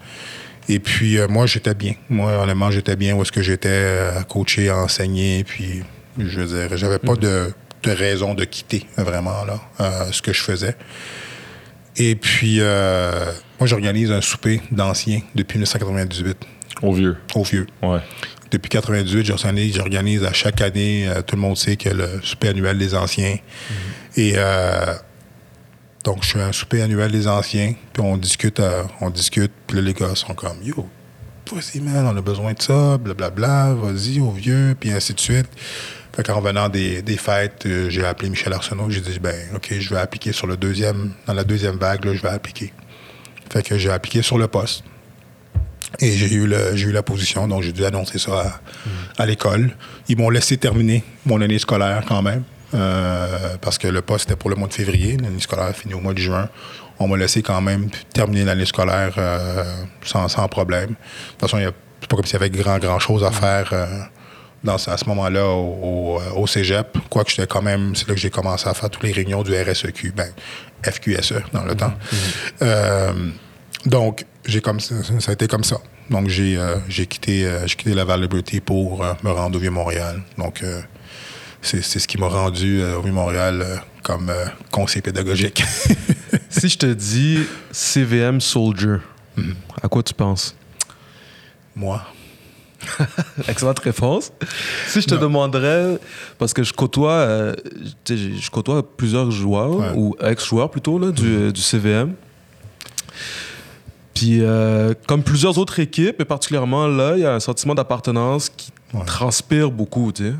[0.68, 1.94] Et puis, moi, j'étais bien.
[2.08, 5.44] Moi, honnêtement, j'étais bien où est-ce que j'étais à coacher, à enseigner.
[5.44, 5.82] Puis,
[6.18, 7.52] je veux dire, j'avais pas de,
[7.82, 10.76] de raison de quitter, vraiment, là, euh, ce que je faisais.
[11.96, 13.24] Et puis, euh,
[13.58, 16.36] moi, j'organise un souper d'anciens depuis 1998,
[16.82, 17.16] Au vieux.
[17.34, 17.66] au vieux.
[17.82, 17.98] Ouais.
[18.50, 22.48] Depuis 98, j'organise, j'organise à chaque année, euh, tout le monde sait que le souper
[22.48, 23.36] annuel des anciens.
[24.16, 24.94] Et euh,
[26.04, 28.60] donc, je fais un souper annuel des anciens, puis on discute,
[29.00, 30.88] on discute, puis là, les gars sont comme, yo,
[31.52, 35.48] vas-y, man, on a besoin de ça, blablabla, vas-y, au vieux, puis ainsi de suite.
[36.14, 39.72] Fait qu'en revenant des, des fêtes, euh, j'ai appelé Michel Arsenault, j'ai dit, ben, OK,
[39.78, 42.72] je vais appliquer sur le deuxième, dans la deuxième vague, je vais appliquer.
[43.52, 44.84] Fait que j'ai appliqué sur le poste.
[45.98, 48.60] Et j'ai eu, eu la position, donc j'ai dû annoncer ça
[49.18, 49.70] à, l'école.
[50.08, 52.44] Ils m'ont laissé terminer mon année scolaire quand même.
[52.74, 55.16] euh, parce que le poste était pour le mois de février.
[55.16, 56.48] L'année scolaire finit au mois de juin.
[57.00, 59.64] On m'a laissé quand même terminer l'année scolaire euh,
[60.04, 60.90] sans, sans problème.
[60.90, 60.94] De
[61.38, 61.58] toute façon,
[62.00, 63.72] c'est pas comme s'il y avait grand, grand chose à faire
[64.64, 66.98] dans, à ce moment-là au, au, au cégep.
[67.08, 69.52] Quoique j'étais quand même, c'est là que j'ai commencé à faire toutes les réunions du
[69.54, 70.30] RSEQ, ben,
[70.84, 71.92] FQSE dans le temps.
[72.62, 73.12] Euh,
[73.86, 75.78] donc, j'ai comme ça, ça a été comme ça.
[76.10, 79.60] Donc, j'ai euh, j'ai quitté, euh, j'ai quitté Laval Liberty pour euh, me rendre au
[79.60, 80.22] Vieux-Montréal.
[80.38, 80.80] Donc, euh,
[81.62, 85.62] c'est c'est ce qui m'a rendu euh, au Vieux-Montréal euh, comme euh, conseiller pédagogique.
[86.52, 87.38] Si je te dis
[87.70, 88.96] CVM Soldier,
[89.80, 90.56] à quoi tu penses?
[91.76, 92.02] Moi?
[93.48, 94.32] Excellente réponse.
[94.88, 95.20] Si je te Non.
[95.22, 95.98] demanderais,
[96.38, 97.54] parce que je côtoie, euh,
[98.08, 99.92] je côtoie plusieurs joueurs, Ouais.
[99.96, 102.14] ou ex-joueurs plutôt, là, du, du CVM.
[104.14, 108.48] Puis, euh, comme plusieurs autres équipes, et particulièrement là, il y a un sentiment d'appartenance
[108.48, 109.04] qui Ouais.
[109.04, 110.34] transpire beaucoup, tu sais.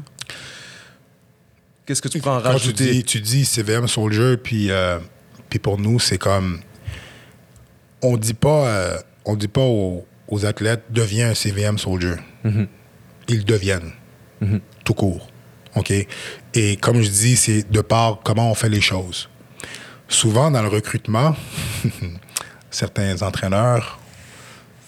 [1.87, 2.91] Qu'est-ce que tu peux en tu rajouter?
[2.93, 4.99] dis, tu dis CVM Soldier, puis, euh,
[5.49, 6.59] puis pour nous, c'est comme.
[8.03, 12.15] On dit pas, on dit pas aux, aux athlètes, deviens un CVM Soldier.
[13.29, 13.93] Ils deviennent.
[14.85, 15.29] Tout court.
[15.77, 15.93] OK?
[16.55, 19.29] Et comme je dis, c'est de par comment on fait les choses.
[20.09, 21.37] Souvent, dans le recrutement,
[22.71, 24.01] certains entraîneurs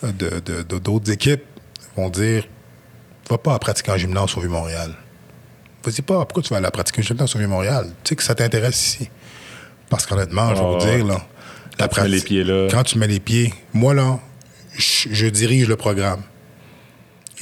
[0.03, 1.45] euh, de, d'autres équipes
[1.97, 2.45] vont dire
[3.31, 4.93] Va pas pratiquer en gymnase au Vieux-Montréal.
[5.85, 7.87] Vas-y pas, pourquoi tu vas aller pratiquer un gymnase au Vieux-Montréal?
[8.03, 9.11] Tu sais que ça t'intéresse ici.
[9.89, 11.27] Parce qu'honnêtement, je vais vous dire, là.
[11.79, 12.69] Quand tu mets les pieds là.
[12.71, 14.19] Quand tu mets les pieds, moi, là,
[14.77, 16.23] je, je dirige le programme.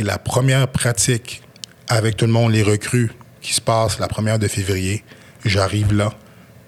[0.01, 1.43] Et la première pratique
[1.87, 5.05] avec tout le monde, les recrues, qui se passe la première de février,
[5.45, 6.15] j'arrive là,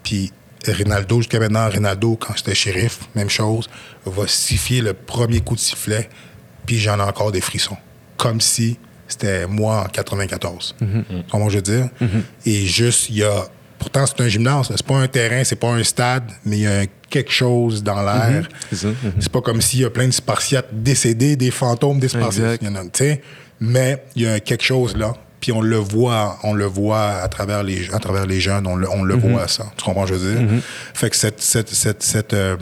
[0.03, 0.33] puis
[0.67, 3.71] Rinaldo, jusqu'à maintenant, Rinaldo, quand j'étais shérif, même chose,
[4.05, 6.11] va siffler le premier coup de sifflet,
[6.67, 7.79] puis j'en ai encore des frissons.
[8.19, 8.79] Comme si
[9.09, 10.77] c'était moi en 94.
[11.31, 11.89] Comment je veux dire?
[12.45, 13.47] Et juste, il y a.
[13.83, 16.67] Pourtant, c'est un gymnase, c'est pas un terrain, c'est pas un stade, mais il y
[16.67, 18.49] a quelque chose dans l'air.
[18.71, 18.89] C'est ça.
[18.89, 19.13] Mhm.
[19.19, 22.61] C'est pas comme s'il y a plein de Spartiates décédés, des fantômes des Spartiates.
[23.61, 25.15] Mais il y a quelque chose là.
[25.41, 28.77] Puis on le voit, on le voit à travers les, à travers les jeunes, on
[28.77, 29.65] le, on le voit ça.
[29.77, 30.61] Tu comprends ce que je veux dire?
[30.95, 32.57] Fait que cette, cette, cette, cette, euh,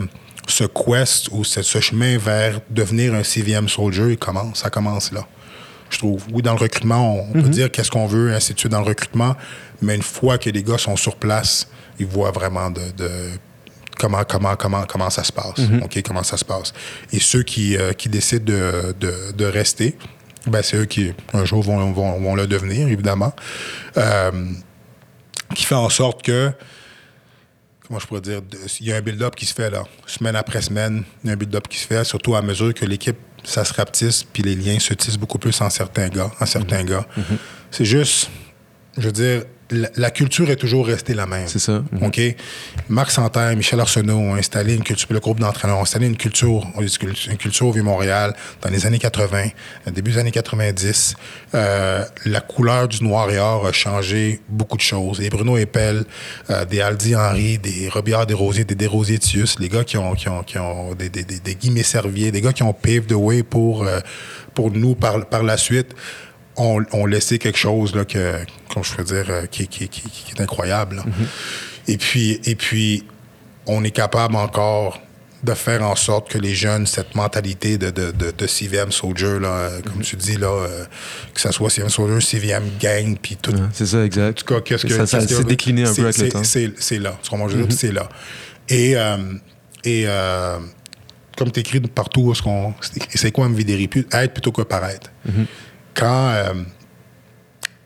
[0.47, 5.11] ce quest ou ce, ce chemin vers devenir un CVM soldier, il commence, ça commence
[5.11, 5.27] là.
[5.91, 6.23] Je trouve.
[6.33, 8.87] Oui, dans le recrutement, on, peut dire qu'est-ce qu'on veut, ainsi de suite dans le
[8.87, 9.35] recrutement,
[9.81, 11.67] mais une fois que les gars sont sur place,
[11.99, 13.09] ils voient vraiment de, de
[13.99, 15.59] comment, comment, comment, comment ça se passe.
[15.83, 16.73] OK, comment ça se passe.
[17.11, 19.97] Et ceux qui, euh, qui décident de, de, de rester,
[20.47, 23.33] ben, c'est eux qui, un jour, vont, vont, vont le devenir, évidemment.
[23.97, 24.31] Euh,
[25.53, 26.51] qui fait en sorte que,
[27.91, 28.41] comment je pourrais dire,
[28.79, 31.33] il y a un build-up qui se fait là, semaine après semaine, il y a
[31.33, 34.55] un build-up qui se fait, surtout à mesure que l'équipe, ça se rapetisse, puis les
[34.55, 37.05] liens se tissent beaucoup plus en certains gars, en certains gars.
[37.69, 38.29] C'est juste,
[38.97, 41.47] je veux dire, la, la culture est toujours restée la même.
[41.47, 41.83] C'est ça.
[41.91, 42.03] Mhm.
[42.03, 42.21] OK?
[42.89, 46.67] Marc Santerre, Michel Arsenault ont installé une culture, le groupe d'entraîneurs ont installé une culture,
[46.77, 49.47] une culture au Vieux-Montréal dans les années 80,
[49.87, 51.15] euh, début des années 90.
[51.53, 55.19] Euh, la couleur du noir et or a changé beaucoup de choses.
[55.19, 56.03] Des Bruno Epel,
[56.49, 60.29] euh, des Aldi Henry, des Robillard Desrosiers, des Desrosiers Tius, les gars qui ont, qui
[60.29, 63.13] ont, qui ont des, des, des, des Guillemets Servier, des gars qui ont paved the
[63.13, 63.99] way pour, euh,
[64.53, 65.95] pour nous par, par la suite
[66.57, 68.35] ont, ont laissé quelque chose là, que,
[68.73, 70.97] comme je peux dire, euh, qui, qui, qui, qui est incroyable.
[70.97, 71.03] là.
[71.87, 73.05] Et puis, et puis,
[73.65, 74.99] on est capable encore
[75.43, 79.39] de faire en sorte que les jeunes, cette mentalité de, de, de, de CVM Soldier,
[79.39, 80.85] là, euh, comme tu dis, là, euh,
[81.33, 83.51] que ce soit CVM Soldier, CVM Gang, puis tout.
[83.51, 84.29] Ouais, C'est ça, exact.
[84.29, 85.05] En tout cas, qu'est-ce que.
[85.05, 86.43] ça, s'est décliné un peu avec le temps.
[86.43, 87.17] C'est là.
[87.23, 87.47] Tu comprends?
[87.47, 88.07] Dire, c'est là.
[88.69, 89.17] Et, euh,
[89.83, 90.59] et euh,
[91.37, 92.33] comme tu écris partout,
[92.81, 95.11] c'est c'est quoi me vider être plutôt que paraître.
[95.93, 96.53] Quand, euh,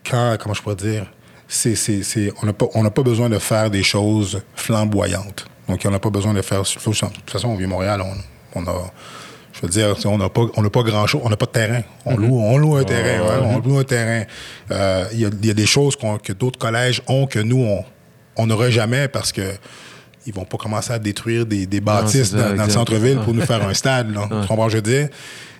[0.08, 1.06] quand, comment je pourrais dire,
[1.48, 5.46] c'est, c'est, c'est- on n'a pas, on n'a pas besoin de faire des choses flamboyantes.
[5.68, 6.62] Donc, on n'a pas besoin de faire.
[6.62, 8.92] De toute façon, au Vieux-Montréal, on, on a.
[9.52, 11.80] Je veux dire, on n'a pas, on n'a pas grand-chose, on n'a pas de terrain.
[12.04, 14.24] On, loue, on loue un terrain, ouais, on loue un terrain.
[14.70, 17.38] Euh, Il y, a, il y a des choses qu'on- que d'autres collèges ont que
[17.38, 17.84] nous, on
[18.38, 19.54] on n'aurait jamais parce que
[20.26, 23.32] ils vont pas commencer à détruire des, des bâtisses ça, dans, dans le centre-ville pour
[23.32, 24.10] nous faire un stade.
[24.14, 24.28] Là.
[24.42, 25.08] Tu comprends ce que je veux dire?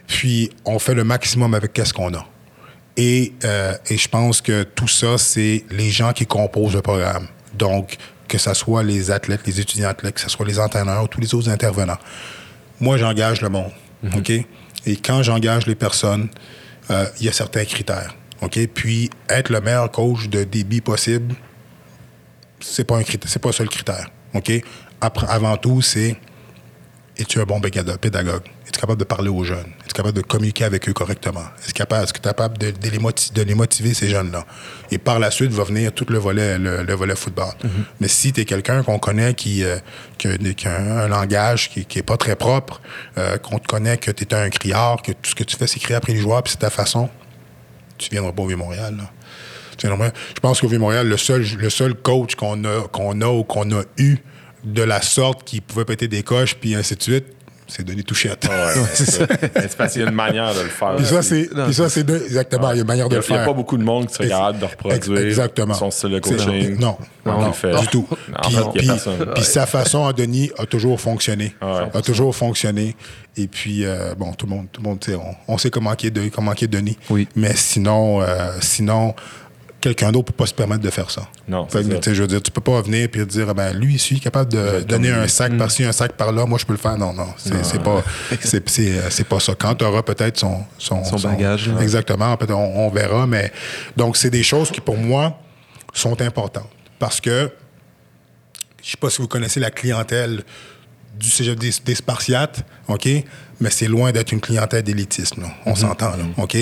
[0.07, 2.27] Puis, on fait le maximum avec qu'est-ce qu'on a.
[2.97, 7.29] Et, euh, et je pense que tout ça, c'est les gens qui composent le programme.
[7.55, 7.97] Donc,
[8.29, 11.21] que ce soit les athlètes, les étudiants athlètes, que ce soit les entraîneurs ou tous
[11.21, 11.99] les autres intervenants.
[12.81, 13.73] Moi, j'engage le monde.
[14.17, 14.31] OK?
[14.31, 16.29] Et quand j'engage les personnes,
[16.91, 18.15] euh, il y a certains critères.
[18.43, 18.59] OK?
[18.69, 21.35] Puis, être le meilleur coach de débit possible,
[22.61, 24.11] c'est pas un critère, c'est pas ça le critère.
[24.35, 24.53] OK?
[25.01, 26.17] Après, avant tout, c'est
[27.19, 28.43] es-tu un bon pédagogue?
[28.67, 29.73] Es-tu capable de parler aux jeunes?
[29.85, 31.45] Es-tu capable de communiquer avec eux correctement?
[31.59, 34.45] Est-ce que tu es capable de, de les motiver, de les motiver, ces jeunes-là?
[34.91, 37.53] Et par la suite, va venir tout le volet, le, le volet football.
[38.01, 39.79] Mais si tu es quelqu'un qu'on connaît qui, euh,
[40.19, 42.81] qui, a, qui a un, un langage qui, qui est pas très propre,
[43.17, 45.67] euh, qu'on te connaît que tu es un criard, que tout ce que tu fais,
[45.67, 47.09] c'est crier après les joueurs, puis c'est ta façon,
[47.97, 48.95] tu viendras pas au Vieux-Montréal,
[49.83, 53.71] Je pense qu'au Vieux-Montréal, le seul, le seul coach qu'on a, qu'on a ou qu'on
[53.73, 54.19] a eu
[54.67, 57.25] de la sorte qui pouvait péter des coches, puis ainsi de suite,
[57.69, 58.47] c'est Denis Touchette.
[58.49, 60.95] Ouais, c'est parce qu'il y a une manière de le faire.
[60.97, 63.21] Puis ça, c'est, puis ça, c'est de- exactement, il y a une manière de n'y
[63.21, 63.47] le a, il y a faire.
[63.47, 65.75] pas beaucoup de monde qui serait capable de reproduire Ex- exactement.
[65.75, 66.79] son style de C'est- coaching.
[66.79, 68.07] Non, Non, non, du tout.
[68.37, 71.57] En Puis, fait, sa façon à Denis a toujours fonctionné.
[71.61, 71.89] Ouais.
[71.93, 72.95] A toujours fonctionné.
[73.37, 74.99] Et puis, euh, bon, tout le monde, tout le monde,
[75.49, 76.97] on, on sait comment qui est, de- comment qui est Denis.
[77.11, 77.27] Oui.
[77.35, 79.15] Mais sinon, euh, sinon,
[79.81, 81.29] quelqu'un d'autre ne peut pas se permettre de faire ça.
[81.49, 83.95] Non, Fait que, je veux dire, tu peux pas venir et dire, ah ben, lui,
[83.97, 86.79] il est capable de donner un sac par-ci, un sac par-là, moi, je peux le
[86.79, 86.97] faire.
[86.99, 88.03] Non, non, c'est pas,
[88.41, 89.55] c'est- pas ça.
[89.59, 91.71] Quand tu auras peut-être son, son, Son bagage.
[91.81, 93.53] Exactement, on, on verra, mais
[93.97, 95.39] donc, c'est des choses qui, pour moi,
[95.93, 96.69] sont importantes.
[96.99, 97.51] Parce que,
[98.83, 100.43] je sais pas si vous connaissez la clientèle
[101.19, 103.09] du cégep des, des Spartiates, OK?
[103.61, 105.49] Mais c'est loin d'être une clientèle d'élitisme, là.
[105.65, 106.57] On s'entend, là, OK?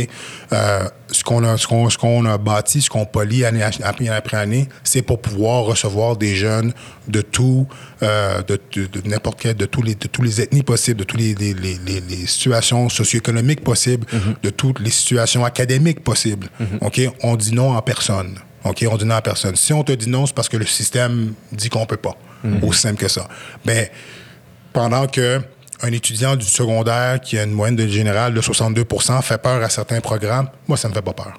[0.52, 4.08] Euh, ce qu'on a, ce qu'on, ce qu'on a bâti, ce qu'on polie année après,
[4.08, 6.72] après année, c'est pour pouvoir recevoir des jeunes
[7.08, 7.66] de tout,
[8.02, 11.04] euh, de, de, de n'importe quel, de tous les, de tous les ethnies possibles, de
[11.04, 14.06] toutes les, les, les, situations socio-économiques possibles,
[14.42, 16.48] de toutes les situations académiques possibles,
[16.80, 17.00] OK?
[17.22, 18.38] On dit non en personne.
[18.64, 19.56] OK, on dit non à personne.
[19.56, 22.16] Si on te dit non, c'est parce que le système dit qu'on peut pas.
[22.62, 23.26] Aussi simple que ça.
[23.64, 23.86] Ben,
[24.72, 25.40] pendant que
[25.84, 29.68] un étudiant du secondaire qui a une moyenne de générale de 62% fait peur à
[29.68, 31.34] certains programmes, moi, ça me fait pas peur.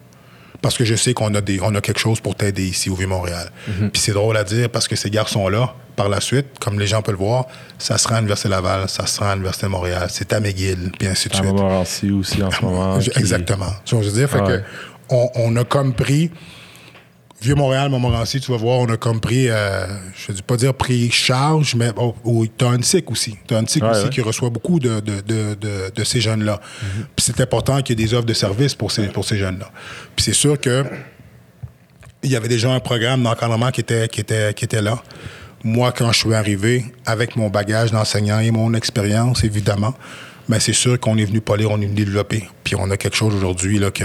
[0.62, 2.96] Parce que je sais qu'on a, des, on a quelque chose pour t'aider ici au
[2.96, 3.50] Vieux-Montréal.
[3.94, 7.02] Puis c'est drôle à dire parce que ces garçons-là, par la suite, comme les gens
[7.02, 7.46] peuvent le voir,
[7.78, 11.30] ça sera à l'Université Laval, ça sera à l'Université Montréal, c'est à McGill, puis ainsi
[11.30, 12.12] de À suite.
[12.14, 12.98] Aussi en ce moment.
[13.00, 13.72] Qui- Exactement.
[13.86, 14.48] Tu vois, je veux dire, fait Ouais.
[14.58, 14.62] que
[15.10, 16.32] on, on a comme pris
[17.46, 19.86] Vieux-Montréal, Montmorency, tu vas voir, on a comme pris, euh,
[20.16, 23.38] je ne vais pas dire pris charge, mais bon, ou tu as un SIC aussi.
[23.48, 24.10] Tu as un SIC Ouais, aussi ouais.
[24.10, 25.56] qui reçoit beaucoup de, de, de,
[25.94, 26.60] de, ces jeunes-là.
[27.16, 29.70] Puis c'est important qu'il y ait des offres de services pour ces, pour ces jeunes-là.
[30.16, 30.84] Puis c'est sûr que
[32.24, 35.04] il y avait déjà un programme d'encadrement qui était, qui, était, qui était là.
[35.64, 39.94] Moi, quand je suis arrivé, avec mon bagage d'enseignant et mon expérience, évidemment,
[40.50, 42.48] ben c'est sûr qu'on est venu polir, on est venu développer.
[42.64, 44.04] Puis on a quelque chose aujourd'hui là, que,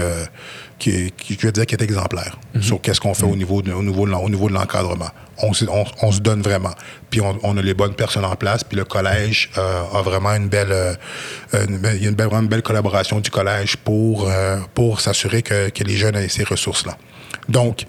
[0.81, 4.07] qui, je dire, qui est exemplaire sur qu'est-ce qu'on fait au, niveau de, au, niveau
[4.07, 5.09] de, au niveau de l'encadrement.
[5.37, 6.71] On, se- on, on se donne vraiment.
[7.09, 8.63] Puis on, on a les bonnes personnes en place.
[8.63, 10.95] Puis le collège euh, a vraiment une belle, euh,
[11.67, 14.57] une belle- il y a une belle, vraiment une belle collaboration du collège pour, euh,
[14.73, 16.97] pour s'assurer que, que les jeunes aient ces ressources-là.
[17.47, 17.85] Donc,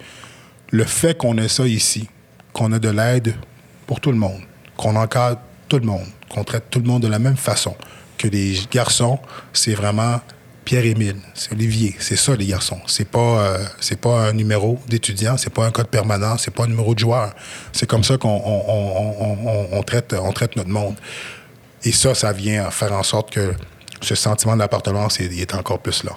[0.71, 2.09] le fait qu'on ait ça ici,
[2.53, 3.35] qu'on a de l'aide
[3.87, 4.41] pour tout le monde,
[4.77, 7.75] qu'on encadre tout le monde, qu'on traite tout le monde de la même façon,
[8.19, 9.19] que les garçons,
[9.53, 10.21] c'est vraiment
[10.65, 12.79] Pierre-Émile, c'est Olivier, c'est ça les garçons.
[12.87, 16.65] C'est pas, euh, c'est pas un numéro d'étudiant, c'est pas un code permanent, c'est pas
[16.65, 17.35] un numéro de joueur.
[17.73, 20.95] C'est comme ça qu'on on, on- on- traite, on traite notre monde.
[21.85, 23.55] Et ça, ça vient faire en sorte que
[24.01, 26.13] ce sentiment d'appartenance est, encore plus là.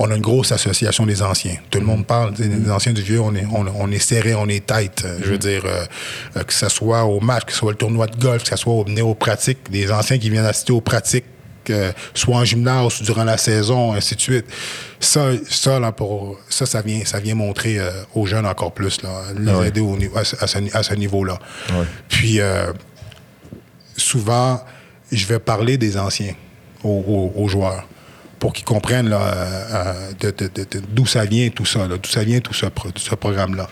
[0.00, 1.56] On a une grosse association des anciens.
[1.70, 3.20] Tout le monde parle des anciens du vieux.
[3.20, 5.04] On est, on, on est serré, on est tight.
[5.04, 8.06] Euh, Je veux dire, euh, que ce soit au match, que ce soit le tournoi
[8.06, 11.24] de golf, que ce soit au, aux pratiques, des anciens qui viennent assister aux pratiques,
[11.70, 14.46] euh, soit en gymnase ou durant la saison, ainsi de suite.
[15.00, 19.02] Ça, ça, là, pour, ça, ça vient, ça vient montrer euh, aux jeunes encore plus,
[19.02, 21.38] là, les aider au, à, ce- à ce, à ce niveau-là.
[22.08, 22.72] Puis, euh,
[23.96, 24.60] souvent,
[25.10, 26.34] je vais parler des anciens
[26.84, 26.88] aux,
[27.36, 27.86] aux- aux joueurs
[28.38, 30.10] pour qu'ils comprennent euh,
[30.90, 33.68] d'où ça vient tout ça, d'où ça vient tout ce, pro- ce programme-là.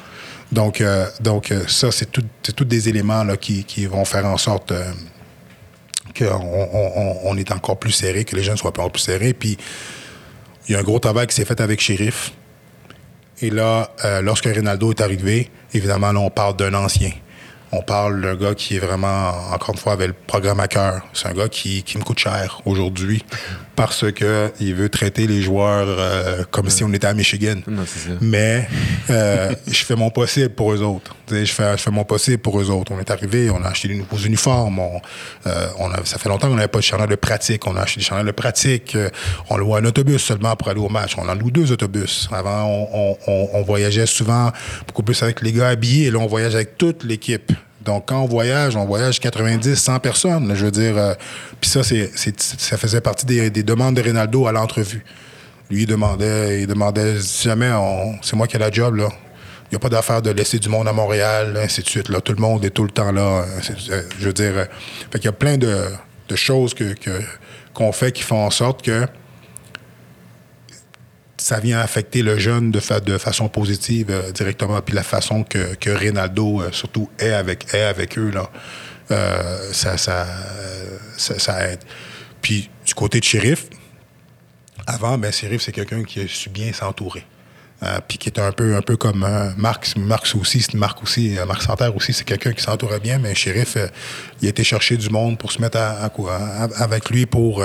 [0.53, 2.25] Donc, euh, donc ça, c'est tout-
[2.55, 4.85] tous des éléments là, qui, qui vont faire en sorte euh,
[6.17, 9.35] qu'on on, est encore plus serré, que les jeunes soient encore plus serrés.
[9.35, 9.57] Puis,
[10.69, 12.33] il y a un gros travail qui s'est fait avec Shérif.
[13.41, 17.11] Et là, euh, lorsque Ronaldo est arrivé, évidemment, là, on parle d'un ancien.
[17.73, 21.03] On parle d'un gars qui est vraiment, encore une fois, avec le programme à cœur.
[21.13, 23.23] C'est un gars qui me coûte cher aujourd'hui
[23.77, 27.57] parce que il veut traiter les joueurs euh, comme si on était à Michigan.
[27.69, 28.17] Non, c'est ça.
[28.21, 28.67] Mais
[29.11, 31.15] euh, je fais mon possible pour eux autres.
[31.31, 32.93] Je fais, je fais mon possible pour eux autres.
[32.93, 34.79] On est arrivé, on a acheté des nouveaux uniformes.
[34.79, 35.01] On,
[35.47, 37.67] euh, on a, ça fait longtemps qu'on n'avait pas de chandail de pratique.
[37.67, 38.97] On a acheté des chandails de pratique.
[39.51, 41.13] On loue un autobus seulement pour aller au match.
[41.19, 42.29] On en loue deux autobus.
[42.33, 44.53] Avant, on, on- voyageait souvent
[44.87, 46.07] beaucoup plus avec les gars habillés.
[46.07, 47.53] Et là, on voyage avec toute l'équipe.
[47.87, 50.53] Donc, quand on voyage, on voyage 90, 100 personnes.
[50.55, 51.15] je veux dire, euh,
[51.61, 55.05] puis ça, c'est, ça faisait partie des, des demandes de Ronaldo à l'entrevue.
[55.71, 59.09] Lui, il demandait, il demandait si jamais on- c'est moi qui ai la job, là.
[59.65, 62.09] Il n'y a pas d'affaire de laisser du monde à Montréal, ainsi de suite.
[62.09, 62.21] Là.
[62.21, 63.45] Tout le monde est tout le temps là.
[64.19, 64.65] Je veux dire, euh,
[65.11, 65.75] fait qu'il y a plein de,
[66.37, 66.95] choses que-
[67.75, 69.07] qu'on fait qui font en sorte que
[71.47, 74.81] ça vient affecter le jeune de, fa- de façon positive euh, directement.
[74.83, 78.51] Puis la façon que, que Ronaldo, euh, surtout, est avec, est avec eux, là,
[79.13, 80.27] euh, ça, ça,
[81.17, 81.79] ça, aide.
[82.43, 83.67] Puis du côté de Sheriff,
[84.89, 87.25] avant, ben, Sheriff, c'est quelqu'un qui a su bien s'entourer.
[87.83, 91.03] Euh, puis qui est un peu, un peu comme euh, Marc, Marc aussi, c'est Marc
[91.03, 93.87] aussi, euh, Marc Santerre aussi, c'est quelqu'un qui s'entourait bien, mais Sheriff, euh,
[94.41, 97.27] il a été chercher du monde pour se mettre à, à quoi, à- avec lui
[97.27, 97.63] pour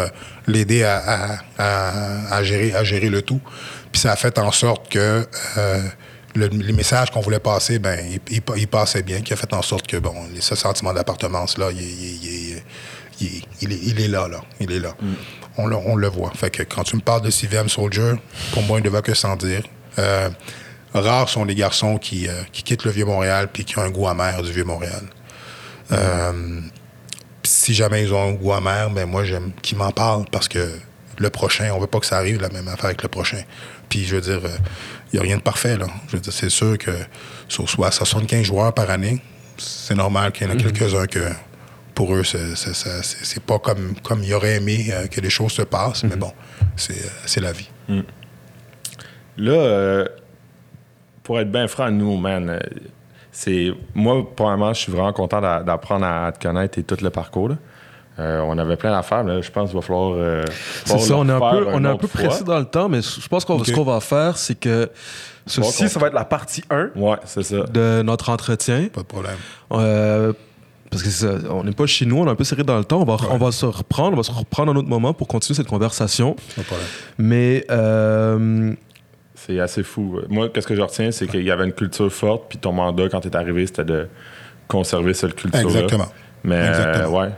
[0.48, 3.40] l'aider à, gérer, à gérer le tout.
[3.92, 5.26] Puis ça a fait en sorte que
[6.36, 7.98] le- les messages qu'on voulait passer, ben,
[8.30, 11.84] il, passait bien, qui a fait en sorte que, bon, ce sentiment d'appartenance-là, il, est-
[11.84, 12.64] il est-
[13.62, 14.42] il est- il est- là, là.
[14.60, 14.94] Il est là.
[15.58, 16.32] On, le, on le voit.
[16.36, 18.14] Fait que quand tu me parles de CVM Soldier,
[18.54, 19.64] pour moi, il ne va que sans dire.
[20.00, 20.30] Euh,
[20.94, 24.08] rares sont les garçons qui, euh, qui quittent le Vieux-Montréal puis qui ont un goût
[24.08, 25.04] amer du Vieux-Montréal.
[25.92, 26.62] Euh,
[27.44, 30.80] si jamais ils ont un goût amer, ben moi, j'aime qu'ils m'en parlent parce que
[31.18, 33.42] le prochain, on veut pas que ça arrive la même affaire avec le prochain.
[33.90, 34.42] Puis je veux dire,
[35.12, 35.88] il n'y a rien de parfait, là.
[36.08, 36.92] Je veux dire, c'est sûr que
[37.50, 39.22] sur soit 75 joueurs par année,
[39.58, 41.30] c'est normal qu'il y en a quelques-uns que
[41.94, 46.16] pour eux, c'est pas comme, comme ils auraient aimé que les choses se passent, mais
[46.16, 46.32] bon,
[46.78, 47.70] c'est c'est la vie.
[49.38, 50.06] Là, euh,
[51.24, 52.60] pour être bien franc, nous, man, euh,
[53.32, 53.72] c'est.
[53.96, 57.50] Moi, premièrement, je suis vraiment content d'a- d'apprendre à te connaître et tout le parcours.
[57.50, 57.56] là.
[58.20, 60.14] Euh, on avait plein d'affaires, mais là, je pense qu'il va falloir.
[60.16, 60.44] euh,
[60.86, 63.28] C'est ça, on est un peu, on un peu pressé dans le temps, mais je
[63.28, 63.66] pense qu'on Ok.
[63.68, 64.90] ce qu'on va faire, c'est que
[65.48, 67.64] ceci, ça va être la partie 1 Ouais, c'est ça.
[67.64, 68.90] de notre entretien.
[68.94, 69.38] Pas de problème.
[69.72, 70.34] Euh,
[70.92, 72.78] parce que c'est ça, on n'est pas chez nous, on est un peu serré dans
[72.78, 73.02] le temps.
[73.02, 75.56] On va, on va se reprendre, on va se reprendre un autre moment pour continuer
[75.56, 76.34] cette conversation.
[76.58, 76.88] Pas de problème.
[77.18, 78.74] Mais euh,
[79.46, 80.20] C'est assez fou.
[80.30, 83.10] Moi, qu'est-ce que je retiens, c'est qu'il y avait une culture forte, puis ton mandat,
[83.10, 84.08] quand tu es arrivé, c'était de
[84.68, 85.66] conserver cette culture-là.
[85.66, 86.08] Exactement.
[86.44, 87.24] Mais Exactement.
[87.24, 87.30] euh, ouais,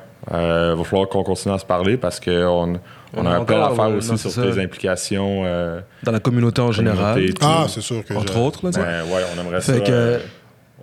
[0.73, 2.79] il va falloir qu'on continue à se parler parce qu'on on
[3.15, 5.43] On a plein encore, d'affaires ouais, aussi non, sur tes implications.
[5.45, 7.39] euh, dans la communauté en général, communauté.
[7.41, 8.65] Ah, c'est sûr que entre je- autres.
[8.65, 8.71] Là.
[8.73, 9.79] Ben, ouais, on aimerait Fait ça.
[9.79, 10.19] que- euh,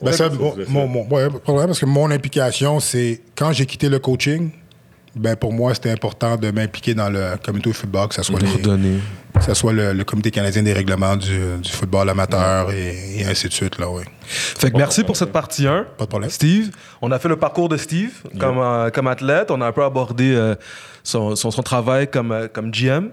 [0.01, 0.29] Ben ouais, ça,
[0.69, 4.51] mon, ouais, problème, parce que mon implication, c'est quand j'ai quitté le coaching,
[5.21, 8.41] ben pour moi, c'était important de m'impliquer dans le comité de football, que ce soit,
[8.41, 8.99] Nous les- redonner.
[9.35, 13.25] que ce soit le, le comité canadien des règlements du, du football amateur et, et
[13.27, 13.79] ainsi de suite.
[13.79, 14.05] Là, ouais.
[14.23, 15.87] Fait que merci pour cette partie 1.
[15.99, 16.31] Pas de problème.
[16.31, 16.71] Steve,
[17.03, 19.51] on a fait le parcours de Steve comme, euh, comme athlète.
[19.51, 20.55] On a un peu abordé euh,
[21.05, 23.11] son, son, son travail comme, euh, comme GM.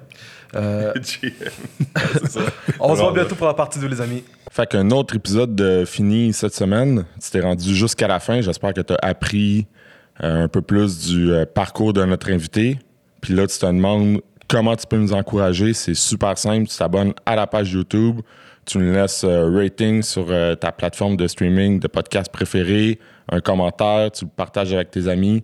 [0.55, 2.39] Euh, C'est ça.
[2.79, 4.23] on se voit bientôt pour la partie 2, les amis.
[4.51, 7.05] Fait qu'un autre épisode de fini cette semaine.
[7.21, 8.39] Tu t'es rendu jusqu'à la fin.
[8.41, 9.76] J'espère que tu as appris euh,
[10.20, 12.80] un peu plus du euh, parcours de notre invité.
[13.22, 15.74] Puis là, tu te demandes comment tu peux nous encourager.
[15.74, 16.68] C'est super simple.
[16.68, 18.22] Tu t'abonnes à la page YouTube.
[18.65, 22.99] Tu nous laisses euh, rating sur euh, ta plateforme de streaming de podcast préférée,
[23.30, 25.41] un commentaire, tu le partages avec tes amis.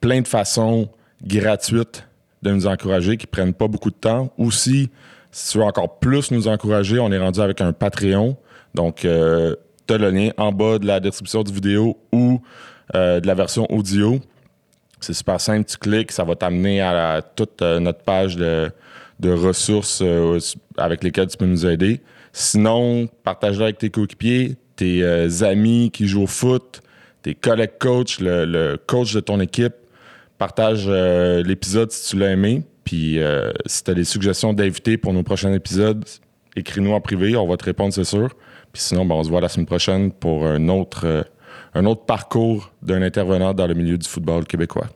[0.00, 0.88] Plein de façons
[1.24, 2.06] gratuites
[2.42, 4.30] de nous encourager qui prennent pas beaucoup de temps.
[4.36, 4.90] Aussi,
[5.30, 8.36] si tu veux encore plus nous encourager, on est rendu avec un Patreon.
[8.74, 9.56] Donc, euh,
[9.86, 12.42] tu as le lien en bas de la description du vidéo ou
[12.94, 14.20] euh, de la version audio.
[15.00, 18.70] C'est super simple, tu cliques, ça va t'amener à toute euh, notre page de,
[19.22, 20.38] ressources euh,
[20.78, 22.00] avec lesquelles tu peux nous aider.
[22.32, 25.02] Sinon, partage-le avec tes coéquipiers, tes
[25.42, 26.80] amis qui jouent au foot,
[27.22, 29.74] tes collègues coach, le, coach de ton équipe.
[30.38, 32.62] Partage l'épisode si tu l'as aimé.
[32.84, 33.18] Puis
[33.64, 36.04] si tu as des suggestions d'invités pour nos prochains épisodes,
[36.56, 38.28] écris-nous en privé, on va te répondre, c'est sûr.
[38.70, 41.24] Puis sinon, ben, on se voit la semaine prochaine pour un autre,
[41.76, 44.86] un autre parcours d'un intervenant dans le milieu du football québécois.